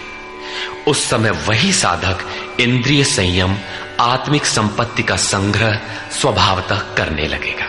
[0.88, 2.18] उस समय वही साधक
[2.60, 3.58] इंद्रिय संयम,
[4.00, 5.80] आत्मिक संपत्ति का संग्रह
[6.12, 7.66] स्वभावतः करने लगेगा।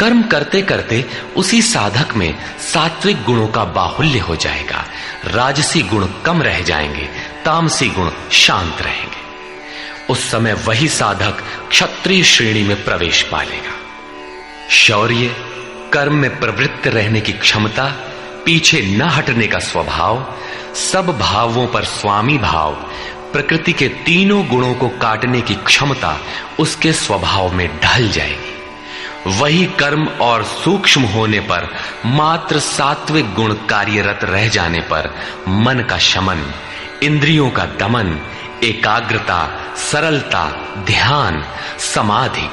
[0.00, 1.04] कर्म करते करते
[1.36, 4.84] उसी साधक में सात्विक गुणों का बाहुल्य हो जाएगा।
[5.24, 7.08] राजसी गुण कम रह जाएँगे,
[7.44, 9.26] तामसी गुण शांत रहेंगे।
[10.12, 13.85] उस समय वही साधक क्षत्रिय श्रेणी में प्रवेश पालेगा।
[14.70, 15.36] शौर्य,
[15.92, 17.84] कर्म में प्रवृत्त रहने की क्षमता,
[18.44, 20.34] पीछे न हटने का स्वभाव,
[20.74, 22.74] सब भावों पर स्वामी भाव,
[23.32, 26.20] प्रकृति के तीनों गुणों को काटने की क्षमता
[26.60, 28.54] उसके स्वभाव में ढल जाएगी।
[29.26, 31.68] वही कर्म और सूक्ष्म होने पर,
[32.06, 35.14] मात्र सात्विक गुण कार्यरत रह जाने पर,
[35.48, 36.52] मन का शमन,
[37.02, 38.20] इंद्रियों का दमन,
[38.64, 40.44] एकाग्रता, सरलता,
[40.78, 41.44] ध्यान,
[41.78, 42.50] समाधि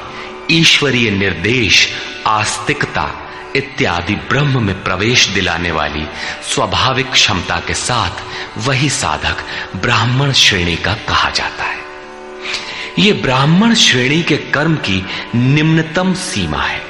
[0.50, 1.92] ईश्वरीय निर्देश,
[2.26, 3.20] आस्तिकता
[3.56, 6.06] इत्यादि ब्रह्म में प्रवेश दिलाने वाली
[6.54, 8.10] स्वाभाविक क्षमता के साथ
[8.58, 9.36] वही साधक
[9.76, 11.78] ब्राह्मण श्रेणी का कहा जाता है।
[12.98, 16.82] ये ब्राह्मण श्रेणी के कर्म की निम्नतम सीमा है।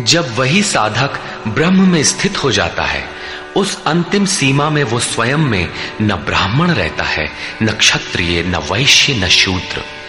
[0.00, 3.08] जब वही साधक ब्रह्म में स्थित हो जाता है,
[3.56, 5.68] उस अंतिम सीमा में वो स्वयं में
[6.02, 7.32] न ब्राह्मण रहता है,
[7.62, 9.99] न क्षत्रिय, न वैश्य, न शूद्र।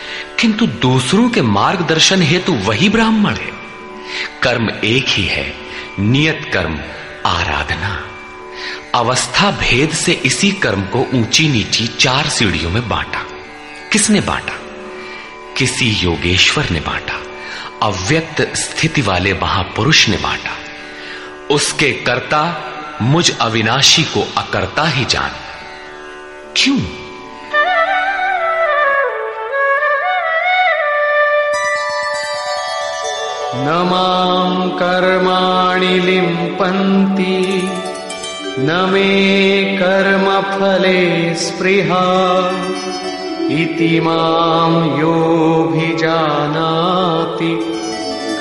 [0.41, 3.51] किंतु दूसरों के मार्गदर्शन हेतु वही ब्राह्मण है।
[4.43, 5.55] कर्म एक ही है,
[5.99, 6.79] नियत कर्म,
[7.25, 8.07] आराधना।
[8.95, 13.25] अवस्था भेद से इसी कर्म को ऊँची नीची चार सीढ़ियों में बांटा।
[13.91, 14.53] किसने बांटा?
[15.57, 17.19] किसी योगेश्वर ने बांटा।
[17.87, 20.51] अव्यक्त स्थिति वाले महापुरुष ने बांटा।
[21.55, 22.71] उसके कर्ता
[23.01, 25.31] मुझ अविनाशी को अकर्ता ही जान।
[26.57, 27.00] क्यों?
[33.55, 37.69] न कर्माणि लिम्पन्ति।
[38.59, 42.51] न मे कर्मफले स्पृहा।
[43.51, 47.77] इति माँ योऽभिजानाति।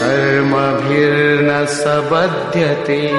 [0.02, 3.10] कर्मभिर्न सबध्यते।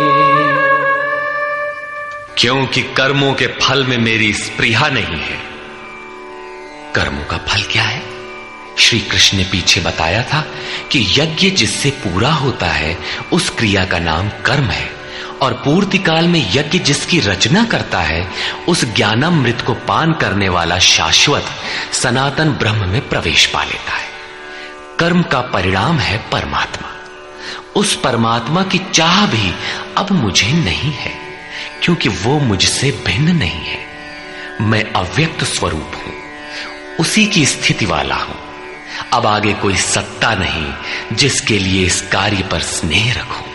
[2.38, 5.40] क्योंकि कर्मों के फल में मेरी स्पृहा नहीं है,
[6.96, 8.11] कर्मों का फल क्या है?
[8.78, 10.42] श्री कृष्ण ने पीछे बताया था
[10.92, 12.98] कि यज्ञ जिससे पूरा होता है,
[13.32, 15.02] उस क्रिया का नाम कर्म है।
[15.42, 18.32] और पूर्ति काल में यज्ञ जिसकी रचना करता है,
[18.68, 21.46] उस ज्ञानामृत को पान करने वाला शाश्वत
[21.94, 24.08] सनातन ब्रह्म में प्रवेश पा लेता है।
[25.00, 26.88] कर्म का परिणाम है परमात्मा।
[27.76, 29.54] उस परमात्मा की चाह भी
[29.98, 31.14] अब मुझे नहीं है,
[31.84, 33.80] क्योंकि वो मुझसे भिन्न नहीं है।
[34.62, 36.14] मैं अव्यक्त स्वरूप हूँ,
[37.00, 38.51] उसी की स्थिति वाला हूँ।
[39.14, 43.46] अब आगे कोई सत्ता नहीं जिसके लिए इस कार्य पर स्नेह रखूँ।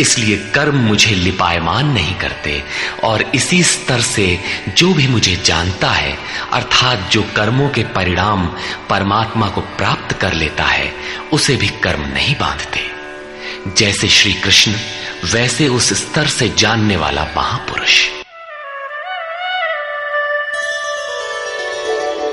[0.00, 2.62] इसलिए कर्म मुझे लिपायमान नहीं करते
[3.04, 6.18] और इसी स्तर से जो भी मुझे जानता है,
[6.52, 8.46] अर्थात जो कर्मों के परिणाम
[8.90, 10.92] परमात्मा को प्राप्त कर लेता है,
[11.32, 12.80] उसे भी कर्म नहीं बांधते।
[13.76, 14.74] जैसे श्री कृष्ण
[15.24, 18.17] वैसे उस स्तर से जानने वाला महापुरुष।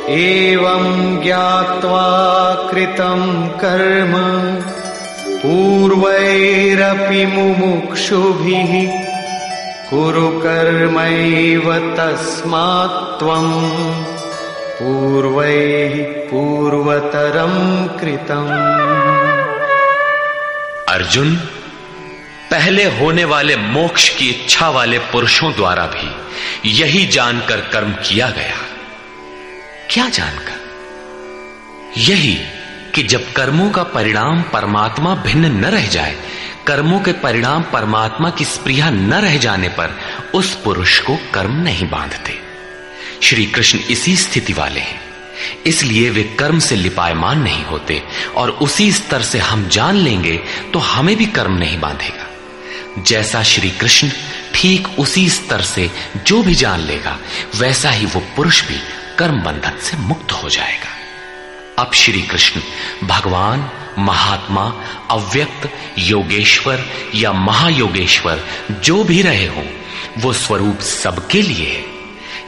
[0.09, 4.13] एवं ज्ञात्वा कृतं कर्म
[5.37, 8.89] पूर्वैरपि मुमुक्षुभिः
[9.89, 14.03] कुरु कर्मैव तस्मात् त्वम्
[14.79, 16.05] पूर्वैः
[17.99, 18.49] कृतम्।
[20.93, 21.35] अर्जुन,
[22.51, 26.15] पहले होने वाले मोक्ष की इच्छा वाले पुरुषों द्वारा भी
[26.71, 28.64] यही जानकर कर्म किया गया।
[29.89, 30.59] क्या जानकर?
[31.97, 32.37] यही
[32.95, 36.15] कि जब कर्मों का परिणाम परमात्मा भिन्न न रह जाए,
[36.67, 39.97] कर्मों के परिणाम परमात्मा की स्प्रिया न रह जाने पर
[40.33, 42.39] उस पुरुष को कर्म नहीं बांधते।
[43.23, 44.99] श्री कृष्ण इसी स्थिति वाले हैं।
[45.65, 48.01] इसलिए वे कर्म से लिपायमान नहीं होते
[48.35, 50.37] और उसी स्तर से हम जान लेंगे
[50.73, 52.27] तो हमें भी कर्म नहीं बांधेगा।
[53.03, 54.09] जैसा श्री कृष्ण
[54.53, 55.91] ठीक उसी स्तर से
[56.27, 57.17] जो भी जान लेगा,
[57.55, 58.79] वैसा ही वो पुरुष भी
[59.19, 60.95] कर्म बंधन से मुक्त हो जाएगा।
[61.83, 62.61] अब श्री कृष्ण
[63.07, 64.73] भगवान, महात्मा,
[65.11, 66.85] अव्यक्त, योगेश्वर
[67.15, 69.65] या महायोगेश्वर जो भी रहे हो,
[70.17, 71.95] वो स्वरूप सबके लिए है।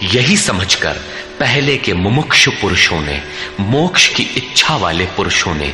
[0.08, 0.94] यही समझकर
[1.40, 3.22] पहले के मुमुक्षु पुरुषों ने,
[3.60, 5.74] मोक्ष की इच्छा वाले पुरुषों ने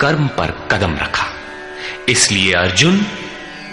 [0.00, 1.26] कर्म पर कदम रखा।
[2.08, 3.06] इसलिए अर्जुन,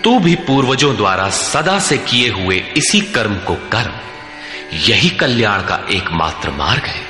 [0.03, 4.11] तू भी पूर्वजों द्वारा सदा से किए हुए इसी कर्म को कर।
[4.74, 7.05] यही कल्याण का एकमात्र मार्ग है।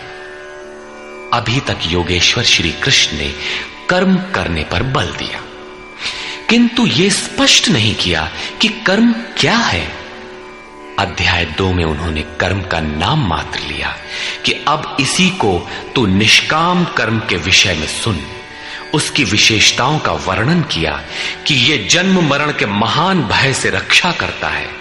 [1.33, 3.33] अभी तक योगेश्वर श्री कृष्ण ने
[3.89, 5.41] कर्म करने पर बल दिया।
[6.49, 8.31] किंतु यह स्पष्ट नहीं किया
[8.61, 9.91] कि कर्म क्या है।
[10.99, 13.97] अध्याय दो में उन्होंने कर्म का नाम मात्र लिया
[14.45, 18.19] कि अब इसी को तू निष्काम कर्म के विषय में सुन।
[18.93, 21.03] उसकी विशेषताओं का वर्णन किया
[21.47, 24.80] कि यह जन्म मरण के महान भय से रक्षा करता है।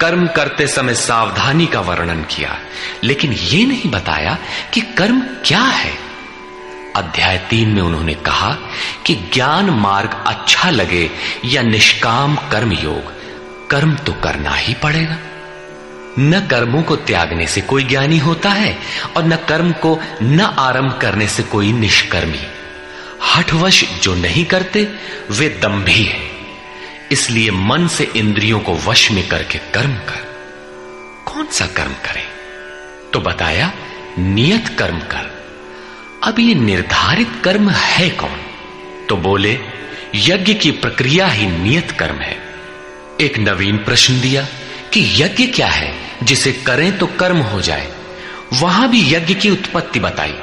[0.00, 2.58] कर्म करते समय सावधानी का वर्णन किया,
[3.04, 4.38] लेकिन यह नहीं बताया
[4.74, 5.92] कि कर्म क्या है।
[6.96, 8.56] अध्याय तीन में उन्होंने कहा
[9.06, 11.10] कि ज्ञान मार्ग अच्छा लगे
[11.44, 13.12] या निष्काम कर्म योग
[13.70, 15.18] कर्म तो करना ही पड़ेगा।
[16.18, 18.78] न कर्मों को त्यागने से कोई ज्ञानी होता है
[19.16, 22.46] और न कर्म को न आरंभ करने से कोई निष्कर्मी।
[23.34, 24.94] हठवश जो नहीं करते,
[25.30, 26.33] वे दम्भी है।
[27.14, 30.24] इसलिए मन से इंद्रियों को वश में करके कर्म कर।
[31.26, 32.26] कौन सा कर्म करें?
[33.12, 33.72] तो बताया,
[34.18, 35.44] नियत कर्म कर।
[36.24, 38.40] अब ये निर्धारित कर्म है कौन?
[39.08, 39.60] तो बोले,
[40.14, 42.38] यज्ञ की प्रक्रिया ही नियत कर्म है।
[43.20, 44.42] एक नवीन प्रश्न दिया
[44.92, 45.94] कि यज्ञ क्या है?
[46.22, 47.92] जिसे करें तो कर्म हो जाए।
[48.52, 50.34] वहाँ भी यज्ञ की उत्पत्ति बताई।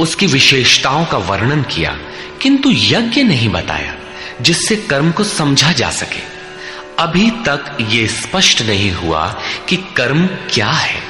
[0.00, 1.98] उसकी विशेषताओं का वर्णन किया,
[2.42, 3.96] किंतु यज्ञ नहीं बताया।
[4.42, 6.38] जिससे कर्म को समझा जा सके।
[6.98, 9.36] अभी तक ये स्पष्ट नहीं हुआ
[9.68, 11.00] कि कर्म क्या है।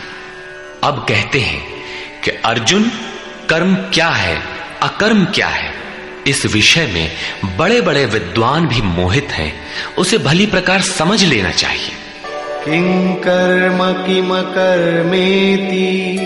[0.85, 1.67] अब कहते हैं
[2.25, 2.83] कि अर्जुन,
[3.51, 4.43] कर्म क्या है,
[4.83, 5.73] अकर्म क्या है?
[6.27, 7.13] इस विषय में
[7.57, 9.67] बड़े बड़े विद्वान भी मोहित हैं।
[9.99, 11.91] उसे भली प्रकार समझ लेना चाहिए।
[12.65, 16.19] किं कर्म किम कर्मेति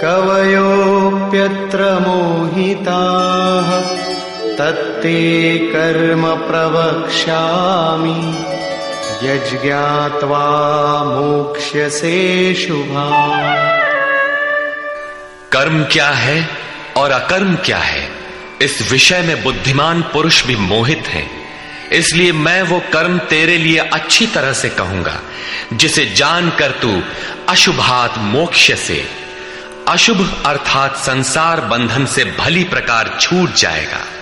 [0.00, 3.98] कवयोप्यत्र मोहिताः।
[4.58, 8.48] तत्ते कर्म प्रवक्ष्यामि।
[9.28, 13.10] यज्ञात्वा मोक्ष्यसे शुभा
[15.52, 16.48] कर्म क्या है
[16.96, 18.08] और अकर्म क्या है?
[18.62, 21.30] इस विषय में बुद्धिमान पुरुष भी मोहित हैं।
[21.92, 25.20] इसलिए मैं वो कर्म तेरे लिए अच्छी तरह से कहूँगा,
[25.72, 27.02] जिसे जानकर तू
[27.48, 29.04] अशुभात मोक्ष से,
[29.88, 34.17] अशुभ अर्थात संसार बंधन से भली प्रकार छूट जाएगा।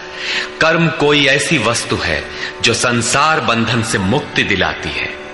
[0.60, 2.24] कर्म कोई ऐसी वस्तु है
[2.62, 5.26] जो संसार बंधन से मुक्ति दिलाती है।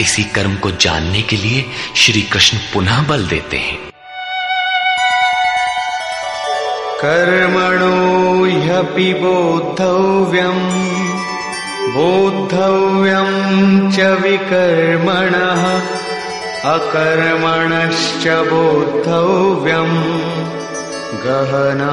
[0.00, 1.64] इसी कर्म को जानने के लिए
[1.96, 3.78] श्री कृष्ण पुनः बल देते हैं।
[7.00, 8.14] कर्मणो
[8.44, 10.84] ह्यपि बोद्धव्यम्।
[11.94, 15.34] बोद्धव्यम् च विकर्मण।
[16.64, 20.24] अकर्मणश्च बोद्धव्यम्।
[21.12, 21.92] गहना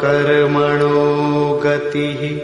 [0.00, 2.38] कर्मणो गति।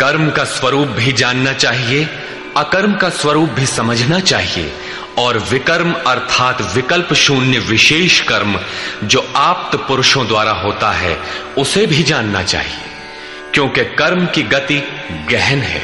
[0.00, 2.08] कर्म का स्वरूप भी जानना चाहिए,
[2.56, 4.72] अकर्म का स्वरूप भी समझना चाहिए,
[5.18, 8.60] और विकर्म अर्थात विकल्प शून्य विशेष कर्म
[9.04, 11.18] जो आप्त पुरुषों द्वारा होता है,
[11.58, 12.84] उसे भी जानना चाहिए,
[13.54, 14.82] क्योंकि कर्म की गति
[15.30, 15.82] गहन है।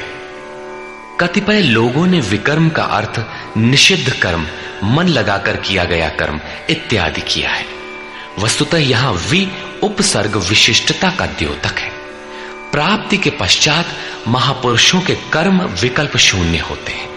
[1.20, 3.25] कतिपय लोगों ने विकर्म का अर्थ
[3.57, 4.47] निषिद्ध कर्म,
[4.85, 7.84] मन लगाकर किया गया कर्म इत्यादि किया है।
[8.39, 9.47] वस्तुतः यहाँ वि
[9.82, 11.91] उपसर्ग विशिष्टता का द्योतक है।
[12.72, 13.87] प्राप्ति के पश्चात
[14.28, 17.09] महापुरुषों के कर्म विकल्प शून्य होते हैं।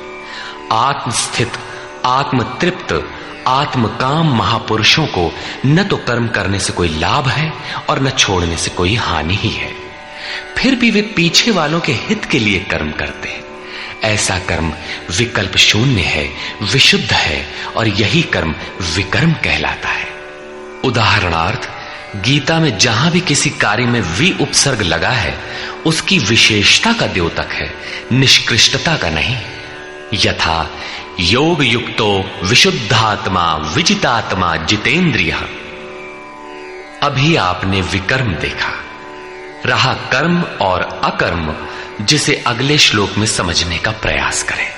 [0.72, 1.52] आत्मस्थित
[2.06, 3.12] आत्म तृप्त
[3.48, 5.32] आत्म काम महापुरुषों को
[5.66, 7.54] न तो कर्म करने से कोई लाभ है
[7.90, 9.72] और न छोड़ने से कोई हानि ही है।
[10.58, 13.44] फिर भी वे पीछे वालों के हित के लिए कर्म करते हैं।
[14.04, 14.74] ऐसा कर्म
[15.18, 16.30] विकल्प शून्य है,
[16.74, 17.46] विशुद्ध है
[17.76, 18.56] और यही कर्म
[18.96, 20.17] विकर्म कहलाता है।
[20.84, 21.70] उदाहरणार्थ,
[22.16, 25.38] गीता में जहाँ भी किसी कार्य में वि उपसर्ग लगा है,
[25.86, 27.74] उसकी विशेषता का द्योतक है,
[28.12, 29.38] निष्कृष्टता का नहीं।
[30.14, 30.70] यथा,
[31.20, 35.32] योग युक्तो विशुद्धात्मा विजितात्मा जितेंद्रिय।
[37.04, 38.74] अभी आपने विकर्म देखा,
[39.66, 41.56] रहा कर्म और अकर्म,
[42.06, 44.72] जिसे अगले श्लोक में समझने का प्रयास करें।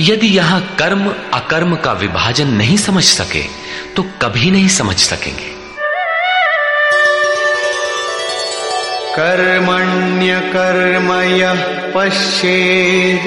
[0.00, 5.58] यदि यहाँ कर्म अकर्म का विभाजन नहीं समझ सके तो कभी नहीं समझ सकेंगे।
[9.16, 11.62] कर्मण्यकर्म यः
[11.94, 13.26] पश्येत्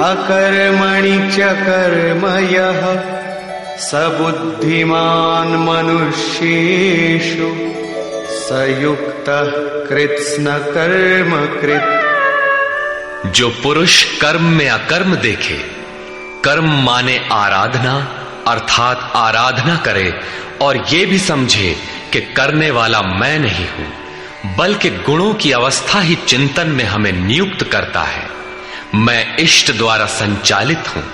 [0.00, 2.82] अकर्मणि च कर्म यः
[3.78, 7.48] स बुद्धिमान् मनुष्येषु।
[8.38, 8.48] स
[8.82, 9.50] युक्तः
[9.88, 11.98] कृत्स्न कर्म कृत।
[13.26, 15.58] जो पुरुष कर्म में अकर्म देखे
[16.44, 20.20] कर्म माने आराधना अर्थात आराधना करे
[20.62, 21.76] और ये भी समझे
[22.12, 23.92] कि करने वाला मैं नहीं हूँ,
[24.56, 28.28] बल्कि गुणों की अवस्था ही चिंतन में हमें नियुक्त करता है।
[28.94, 31.04] मैं इष्ट द्वारा संचालित हूँ।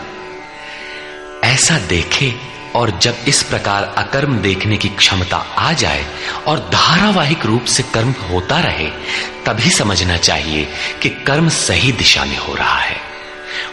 [1.45, 2.35] ऐसा देखे
[2.74, 6.05] और जब इस प्रकार अकर्म देखने की क्षमता आ जाए
[6.47, 8.89] और धारावाहिक रूप से कर्म होता रहे,
[9.47, 10.68] तभी समझना चाहिए
[11.03, 13.07] कि कर्म सही दिशा में हो रहा है।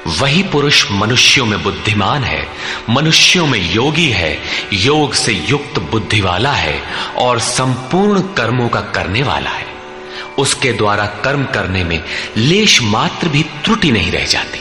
[0.07, 2.47] वही पुरुष मनुष्यों में बुद्धिमान है,
[2.89, 4.39] मनुष्यों में योगी है,
[4.73, 6.81] योग से युक्त बुद्धि वाला है
[7.17, 9.75] और संपूर्ण कर्मों का करने वाला है।
[10.39, 12.03] उसके द्वारा कर्म करने में
[12.37, 14.59] लेश मात्र भी त्रुटि नहीं रह जाती।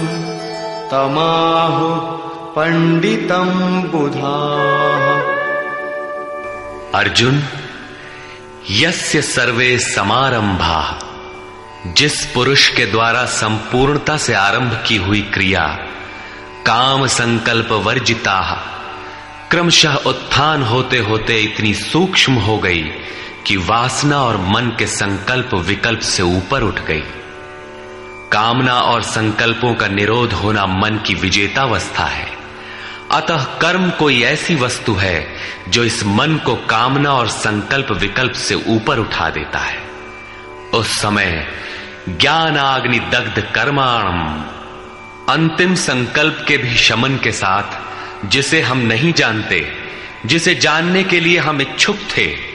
[0.92, 5.24] तमाहु पण्डितम् बुधाः।
[7.00, 7.44] अर्जुन,
[8.72, 11.00] यस्य सर्वे समारंभा
[11.88, 15.78] जिस पुरुष के द्वारा संपूर्णता से आरंभ की हुई क्रिया,
[16.66, 18.62] काम संकल्प वर्जिता,
[19.52, 22.92] क्रमशः उत्थान होते होते इतनी सूक्ष्म हो गई
[23.48, 27.04] कि वासना और मन के संकल्प विकल्प से ऊपर उठ गई।
[28.32, 32.28] कामना और संकल्पों का निरोध होना मन की विजेतावस्था है।
[33.12, 35.36] अतः कर्म कोई ऐसी वस्तु है
[35.70, 39.78] जो इस मन को कामना और संकल्प विकल्प से ऊपर उठा देता है।
[40.74, 41.48] उस समय
[42.10, 44.46] ज्ञानाग्नि दग्ध कर्माणम,
[45.34, 47.80] अंतिम संकल्प के भी शमन के साथ,
[48.28, 49.72] जिसे हम नहीं जानते,
[50.26, 52.55] जिसे जानने के लिए हम इच्छुक थे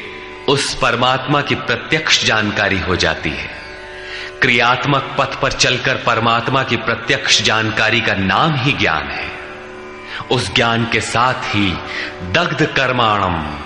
[0.51, 3.51] उस परमात्मा की प्रत्यक्ष जानकारी हो जाती है।
[4.43, 9.31] क्रियात्मक पथ पर चलकर परमात्मा की प्रत्यक्ष जानकारी का नाम ही ज्ञान है।
[10.31, 11.79] उस ज्ञान के साथ ही
[12.33, 13.59] दग्ध कर्माणम,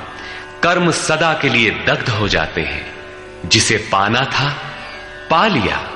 [0.62, 2.94] कर्म सदा के लिए दग्ध हो जाते हैं।
[3.46, 4.56] जिसे पाना था,
[5.30, 5.90] पा लिया।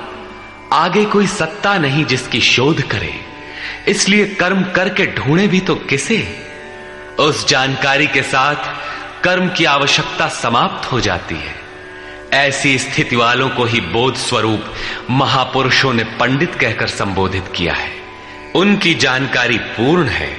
[0.73, 3.19] आगे कोई सत्ता नहीं जिसकी शोध करे।
[3.87, 6.47] इसलिए कर्म करके ढूंढे भी तो किसे?
[7.19, 8.89] उस जानकारी के साथ
[9.23, 11.55] कर्म की आवश्यकता समाप्त हो जाती है।
[12.33, 14.65] ऐसी स्थिति वालों को ही बोध स्वरूप
[15.09, 17.91] महापुरुषों ने पंडित कहकर संबोधित किया है।
[18.55, 20.37] उनकी जानकारी पूर्ण है।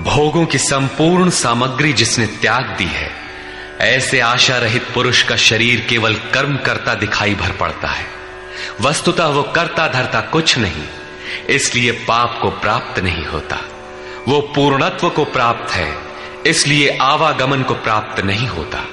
[0.00, 3.10] भोगों की संपूर्ण सामग्री जिसने त्याग दी है,
[3.80, 8.06] ऐसे आशा रहित पुरुष का शरीर केवल कर्म करता दिखाई भर पड़ता है।
[8.80, 10.84] वस्तुतः वो करता धरता कुछ नहीं,
[11.48, 13.58] इसलिए पाप को प्राप्त नहीं होता।
[14.28, 15.94] वो पूर्णत्व को प्राप्त है,
[16.46, 18.84] इसलिए आवागमन को प्राप्त नहीं होता।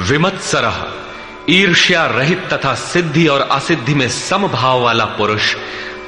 [0.00, 0.84] विमत्सरह
[1.50, 5.54] ईर्ष्या रहित तथा सिद्धि और असिद्धि में समभाव वाला पुरुष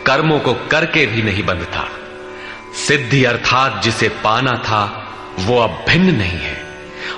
[0.06, 1.84] कर्मों को करके भी नहीं बंधता।
[2.86, 4.84] सिद्धि अर्थात जिसे पाना था,
[5.38, 6.56] वो अब भिन्न नहीं है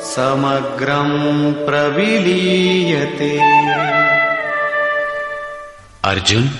[0.01, 3.39] समग्रं प्रविलीयते।
[6.03, 6.51] अर्जुन,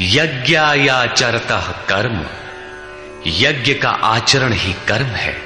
[0.00, 2.26] यज्ञायाचरता कर्म,
[3.26, 5.42] यज्ञ का आचरण ही कर्म है,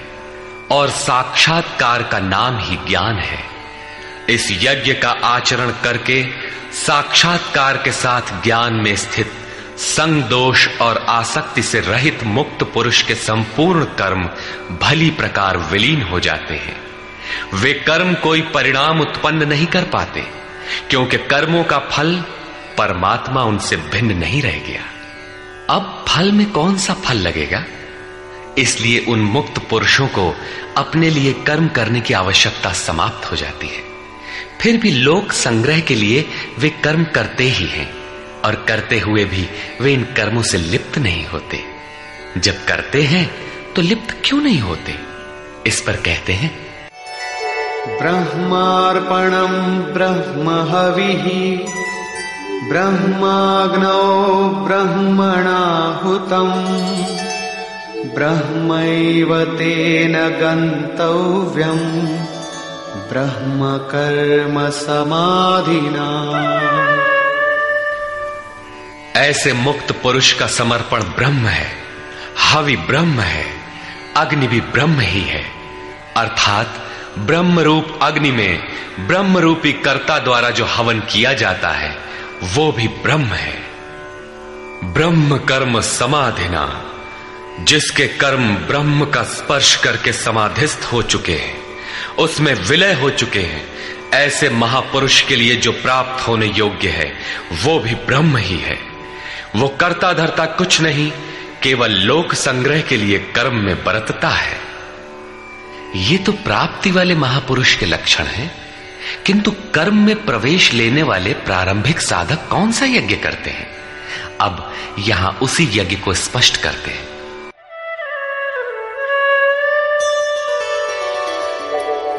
[0.70, 3.38] और साक्षात्कार का नाम ही ज्ञान है।
[4.28, 6.24] इस यज्ञ का आचरण करके
[6.72, 9.32] साक्षात्कार के साथ ज्ञान में स्थित
[9.78, 14.30] संग दोष और आसक्ति से रहित मुक्त पुरुष के संपूर्ण कर्म
[14.76, 16.76] भली प्रकार विलीन हो जाते हैं।
[17.54, 20.20] वे कर्म कोई परिणाम उत्पन्न नहीं कर पाते,
[20.90, 22.24] क्योंकि कर्मों का फल
[22.78, 24.82] परमात्मा उनसे भिन्न नहीं रह गया।
[25.70, 27.64] अब फल में कौन सा फल लगेगा?
[28.58, 30.36] इसलिए उन मुक्त पुरुषों को
[30.76, 33.82] अपने लिए कर्म करने की आवश्यकता समाप्त हो जाती है।
[34.60, 38.05] फिर भी लोक संग्रह के लिए वे कर्म करते ही हैं।
[38.46, 39.48] और करते हुए भी
[39.80, 41.58] वे इन कर्मों से लिप्त नहीं होते।
[42.36, 43.24] जब करते हैं
[43.76, 44.94] तो लिप्त क्यों नहीं होते?
[45.66, 46.50] इस पर कहते हैं
[47.98, 49.54] ब्रह्मार्पणम
[49.94, 51.26] ब्रह्म हविः
[52.68, 54.04] ब्रह्माग्नौ
[54.66, 56.54] ब्रह्मणाहुतम्
[58.14, 60.14] ब्रह्मैव तेन
[63.10, 66.06] ब्रह्म कर्म समाधिना
[69.16, 71.72] ऐसे मुक्त पुरुष का समर्पण ब्रह्म है,
[72.40, 73.46] हवि ब्रह्म है,
[74.16, 75.44] अग्नि भी ब्रह्म ही है।
[76.16, 76.86] अर्थात
[77.18, 78.62] ब्रह्म रूप अग्नि में
[79.00, 81.98] ब्रह्म रूपी कर्ता द्वारा जो हवन किया जाता है,
[82.42, 83.62] वो भी ब्रह्म है।
[84.84, 86.84] ब्रह्म कर्म समाधिना,
[87.60, 91.56] जिसके कर्म ब्रह्म का स्पर्श करके समाधिस्थ हो चुके हैं,
[92.18, 93.66] उसमें विलय हो चुके हैं,
[94.14, 97.18] ऐसे महापुरुष के लिए जो प्राप्त होने योग्य है,
[97.52, 98.95] वो भी ब्रह्म ही है।
[99.56, 101.12] वो कर्ता धरता कुछ नहीं,
[101.62, 104.58] केवल लोक संग्रह के लिए कर्म में बरतता है।
[105.96, 108.54] ये तो प्राप्ति वाले महापुरुष के लक्षण हैं।
[109.26, 113.70] किंतु कर्म में प्रवेश लेने वाले प्रारंभिक साधक कौन सा यज्ञ करते हैं?
[114.40, 117.16] अब यहाँ उसी यज्ञ को स्पष्ट करते हैं।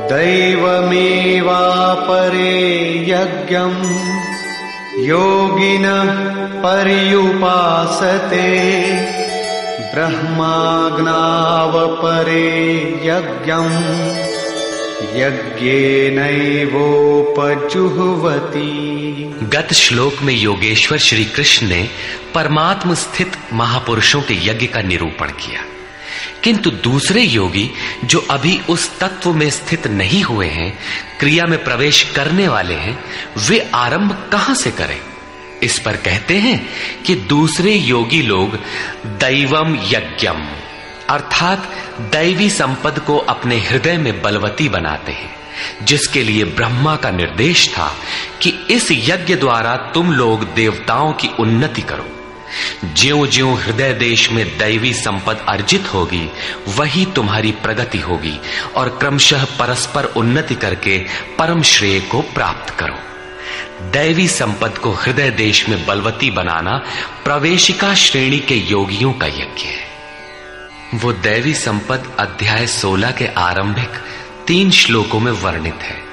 [0.08, 1.18] दैवमेवापरे
[3.10, 4.37] यज्ञम्
[5.00, 6.06] योगिनः
[6.64, 7.40] पर्युपासते।
[9.82, 10.78] ब्रह्माग्नावपरे
[13.04, 14.28] यज्ञम्।
[15.16, 16.34] यज्ञेनैवोपजुह्वति।
[19.44, 21.90] गत श्लोक में योगेश्वर श्री कृष्ण ने
[22.36, 25.77] परमात्म स्थित महापुरुषों के यज्ञ का निरूपण किया।
[26.44, 27.72] किंतु दूसरे योगी,
[28.06, 30.80] जो अभी उस तत्व में स्थित नहीं हुए हैं,
[31.20, 33.04] क्रिया में प्रवेश करने वाले हैं,
[33.50, 35.02] वे आरंभ कहाँ से करें?
[35.64, 36.70] इस पर कहते हैं
[37.04, 38.56] कि दूसरे योगी लोग
[39.06, 40.48] दैवम यज्ञम,
[41.10, 45.36] अर्थात दैवी संपद को अपने हृदय में बलवती बनाते हैं,
[45.84, 47.96] जिसके लिए ब्रह्मा का निर्देश था
[48.42, 52.17] कि इस यज्ञ द्वारा तुम लोग देवताओं की उन्नति करो।
[52.94, 56.30] ज्यो ज्यो हृदय देश में दैवी संपद अर्जित होगी,
[56.68, 58.40] वही तुम्हारी प्रगति होगी
[58.76, 60.98] और क्रमशः परस्पर उन्नति करके
[61.40, 62.96] परम श्रेय को प्राप्त करो।
[63.92, 66.82] दैवी संपद को हृदय देश में बलवती बनाना
[67.24, 69.88] प्रवेशिका श्रेणी के योगियों का यज्ञ है।
[70.96, 73.90] वो दैवी संपद अध्याय 16 के आरंभिक
[74.48, 76.04] तीन श्लोकों में वर्णित है।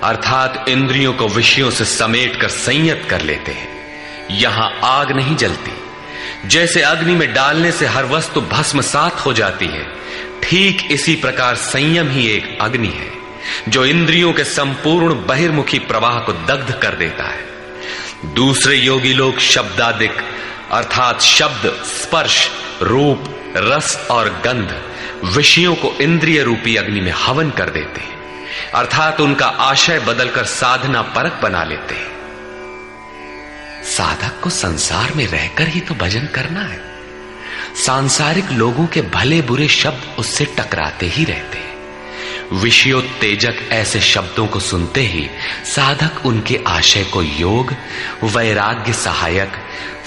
[0.03, 3.67] अर्थात इंद्रियों को विषयों से समेट कर संयत कर लेते हैं।
[4.31, 5.71] यहाँ आग नहीं जलती।
[6.47, 9.87] जैसे अग्नि में डालने से हर वस्तु भस्म सात हो जाती है,
[10.43, 13.11] ठीक इसी प्रकार संयम ही एक अग्नि है,
[13.69, 17.45] जो इंद्रियों के संपूर्ण बहिर्मुखी प्रवाह को दग्ध कर देता है।
[18.33, 20.13] दूसरे योगी लोग शब्दादिक,
[20.71, 22.49] अर्थात शब्द, स्पर्श,
[22.81, 23.23] रूप,
[23.57, 24.81] रस और गंध
[25.25, 28.15] विषयों को इंद्रिय रूपी अग्नि में हवन कर देते हैं।
[28.73, 32.15] अर्थात उनका आशय बदलकर साधना परक बना लेते हैं।
[33.83, 36.79] साधक को संसार में रहकर ही तो भजन करना है।
[37.85, 41.74] सांसारिक लोगों के भले बुरे शब्द उससे टकराते ही रहते हैं।
[42.53, 45.29] विषयोत्तेजक ऐसे शब्दों को सुनते ही
[45.65, 47.73] साधक उनके आशय को योग,
[48.23, 49.51] वैराग्य सहायक,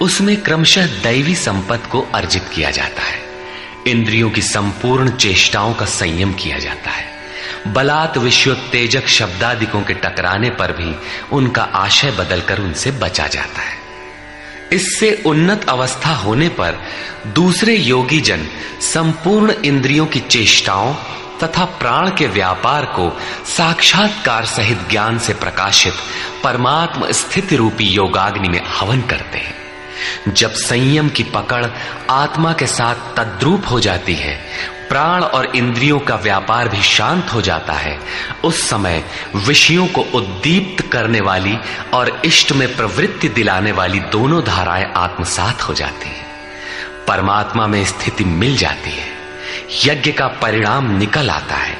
[0.00, 3.18] उसमें क्रमशः दैवी संपत्ति को अर्जित किया जाता है।
[3.86, 7.06] इंद्रियों की संपूर्ण चेष्टाओं का संयम किया जाता है।
[7.66, 10.96] बलात् विश्वोत्तेजक शब्दादिकों के टकराने पर भी
[11.32, 13.75] उनका आशय बदलकर उनसे बचा जाता है।
[14.72, 16.78] इससे उन्नत अवस्था होने पर
[17.26, 18.46] दूसरे योगी जन
[18.80, 20.94] संपूर्ण इंद्रियों की चेष्टाओं
[21.42, 23.18] तथा प्राण के व्यापार को
[23.56, 25.92] साक्षात्कार सहित ज्ञान से प्रकाशित
[26.44, 29.54] परमात्म स्थिति रूपी योगाग्नि में हवन करते हैं।
[30.34, 31.66] जब संयम की पकड़
[32.10, 34.40] आत्मा के साथ तद्रूप हो जाती है
[34.88, 38.00] प्राण और इंद्रियों का व्यापार भी शांत हो जाता है।
[38.44, 39.04] उस समय
[39.36, 41.58] विषयों को उद्दीप्त करने वाली
[41.94, 46.26] और इष्ट में प्रवृत्ति दिलाने वाली दोनों धाराएँ आत्मसात हो जाती हैं।
[47.08, 49.16] परमात्मा में स्थिति मिल जाती है।
[49.84, 51.78] यज्ञ का परिणाम निकल आता है।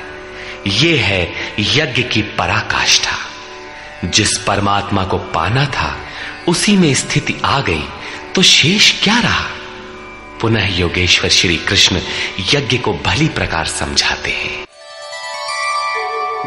[0.66, 3.16] ये है यज्ञ की पराकाष्ठा।
[4.04, 5.98] जिस परमात्मा को पाना था,
[6.48, 7.88] उसी में स्थिति आ गई
[8.34, 9.46] तो शेष क्या रहा?
[10.40, 12.00] पुनः योगेश्वर श्री कृष्ण
[12.54, 14.66] यज्ञ को भली प्रकार समझाते हैं।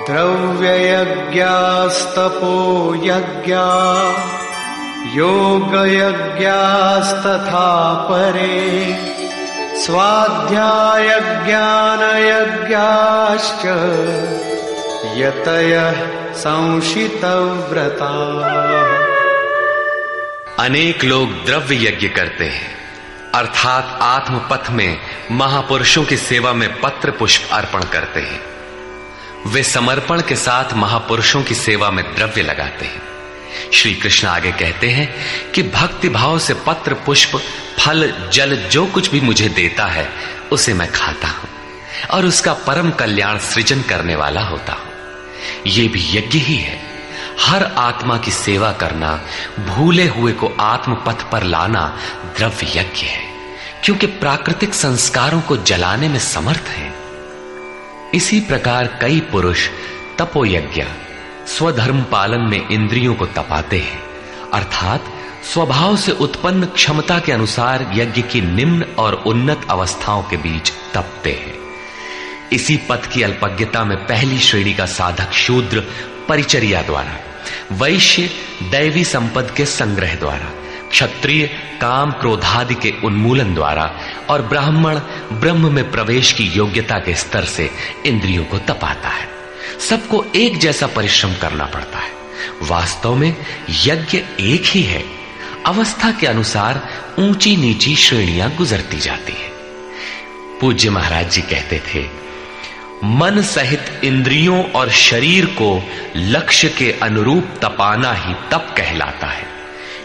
[0.07, 2.53] द्रव्य यज्ञास्तपो
[2.95, 3.65] यज्ञा
[5.15, 7.67] योग यज्ञास्तथा
[8.09, 8.95] परे
[9.85, 11.09] स्वाध्याय
[11.45, 13.65] ज्ञान यज्ञाश्च
[15.17, 15.93] यतय
[16.35, 17.25] संशित
[17.69, 18.13] व्रता
[20.65, 22.78] अनेक लोग द्रव्य यज्ञ करते हैं।
[23.35, 24.99] अर्थात आत्मपथ में
[25.31, 28.41] महापुरुषों की सेवा में पत्र पुष्प अर्पण करते हैं।
[29.47, 33.01] वे समर्पण के साथ महापुरुषों की सेवा में द्रव्य लगाते हैं।
[33.73, 35.15] श्री कृष्ण आगे कहते हैं
[35.51, 37.37] कि भक्ति भाव से पत्र पुष्प,
[37.79, 40.09] फल, जल, जो कुछ भी मुझे देता है,
[40.51, 41.49] उसे मैं खाता हूँ
[42.11, 44.91] और उसका परम कल्याण सृजन करने वाला होता हूँ।
[45.67, 46.88] यह भी यज्ञ ही है।
[47.39, 49.19] हर आत्मा की सेवा करना,
[49.59, 51.97] भूले हुए को आत्म पथ पर लाना
[52.37, 53.23] द्रव्य यज्ञ है,
[53.83, 56.93] क्योंकि प्राकृतिक संस्कारों को जलाने में समर्थ है।
[58.13, 59.67] इसी प्रकार कई पुरुष
[60.17, 60.83] तपोयज्ञ,
[61.47, 64.01] स्वधर्म पालन में इंद्रियों को तपाते हैं,
[64.53, 65.05] अर्थात
[65.43, 71.31] स्वभाव से उत्पन्न क्षमता के अनुसार यज्ञ की निम्न और उन्नत अवस्थाओं के बीच तपते
[71.31, 71.53] हैं।
[72.53, 75.83] इसी पथ की अल्पज्ञता में पहली श्रेणी का साधक शूद्र
[76.29, 77.17] परिचर्या द्वारा
[77.71, 78.29] वैश्य
[78.63, 80.51] दैवी संपद के संग्रह द्वारा,
[80.89, 81.47] क्षत्रिय
[81.81, 84.99] काम क्रोधादि के उन्मूलन द्वारा और ब्राह्मण
[85.33, 87.71] ब्रह्म में प्रवेश की योग्यता के स्तर से
[88.05, 89.29] इंद्रियों को तपाता है।
[89.89, 92.11] सबको एक जैसा परिश्रम करना पड़ता है।
[92.61, 93.35] वास्तव में
[93.69, 95.03] यज्ञ एक ही है।
[95.65, 96.89] अवस्था के अनुसार
[97.19, 99.49] ऊँची नीची श्रेणियाँ गुजरती जाती है।
[100.61, 102.28] पूज्य महाराज जी कहते थे
[103.03, 105.83] मन सहित इंद्रियों और शरीर को
[106.15, 109.47] लक्ष्य के अनुरूप तपाना ही तप कहलाता है।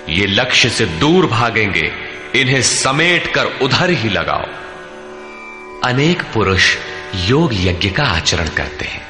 [0.08, 1.92] ये लक्ष्य से दूर भागेंगे,
[2.36, 4.46] इन्हें समेट कर उधर ही लगाओ।
[5.84, 6.76] अनेक पुरुष
[7.14, 9.02] योग यज्ञ का आचरण करते हैं।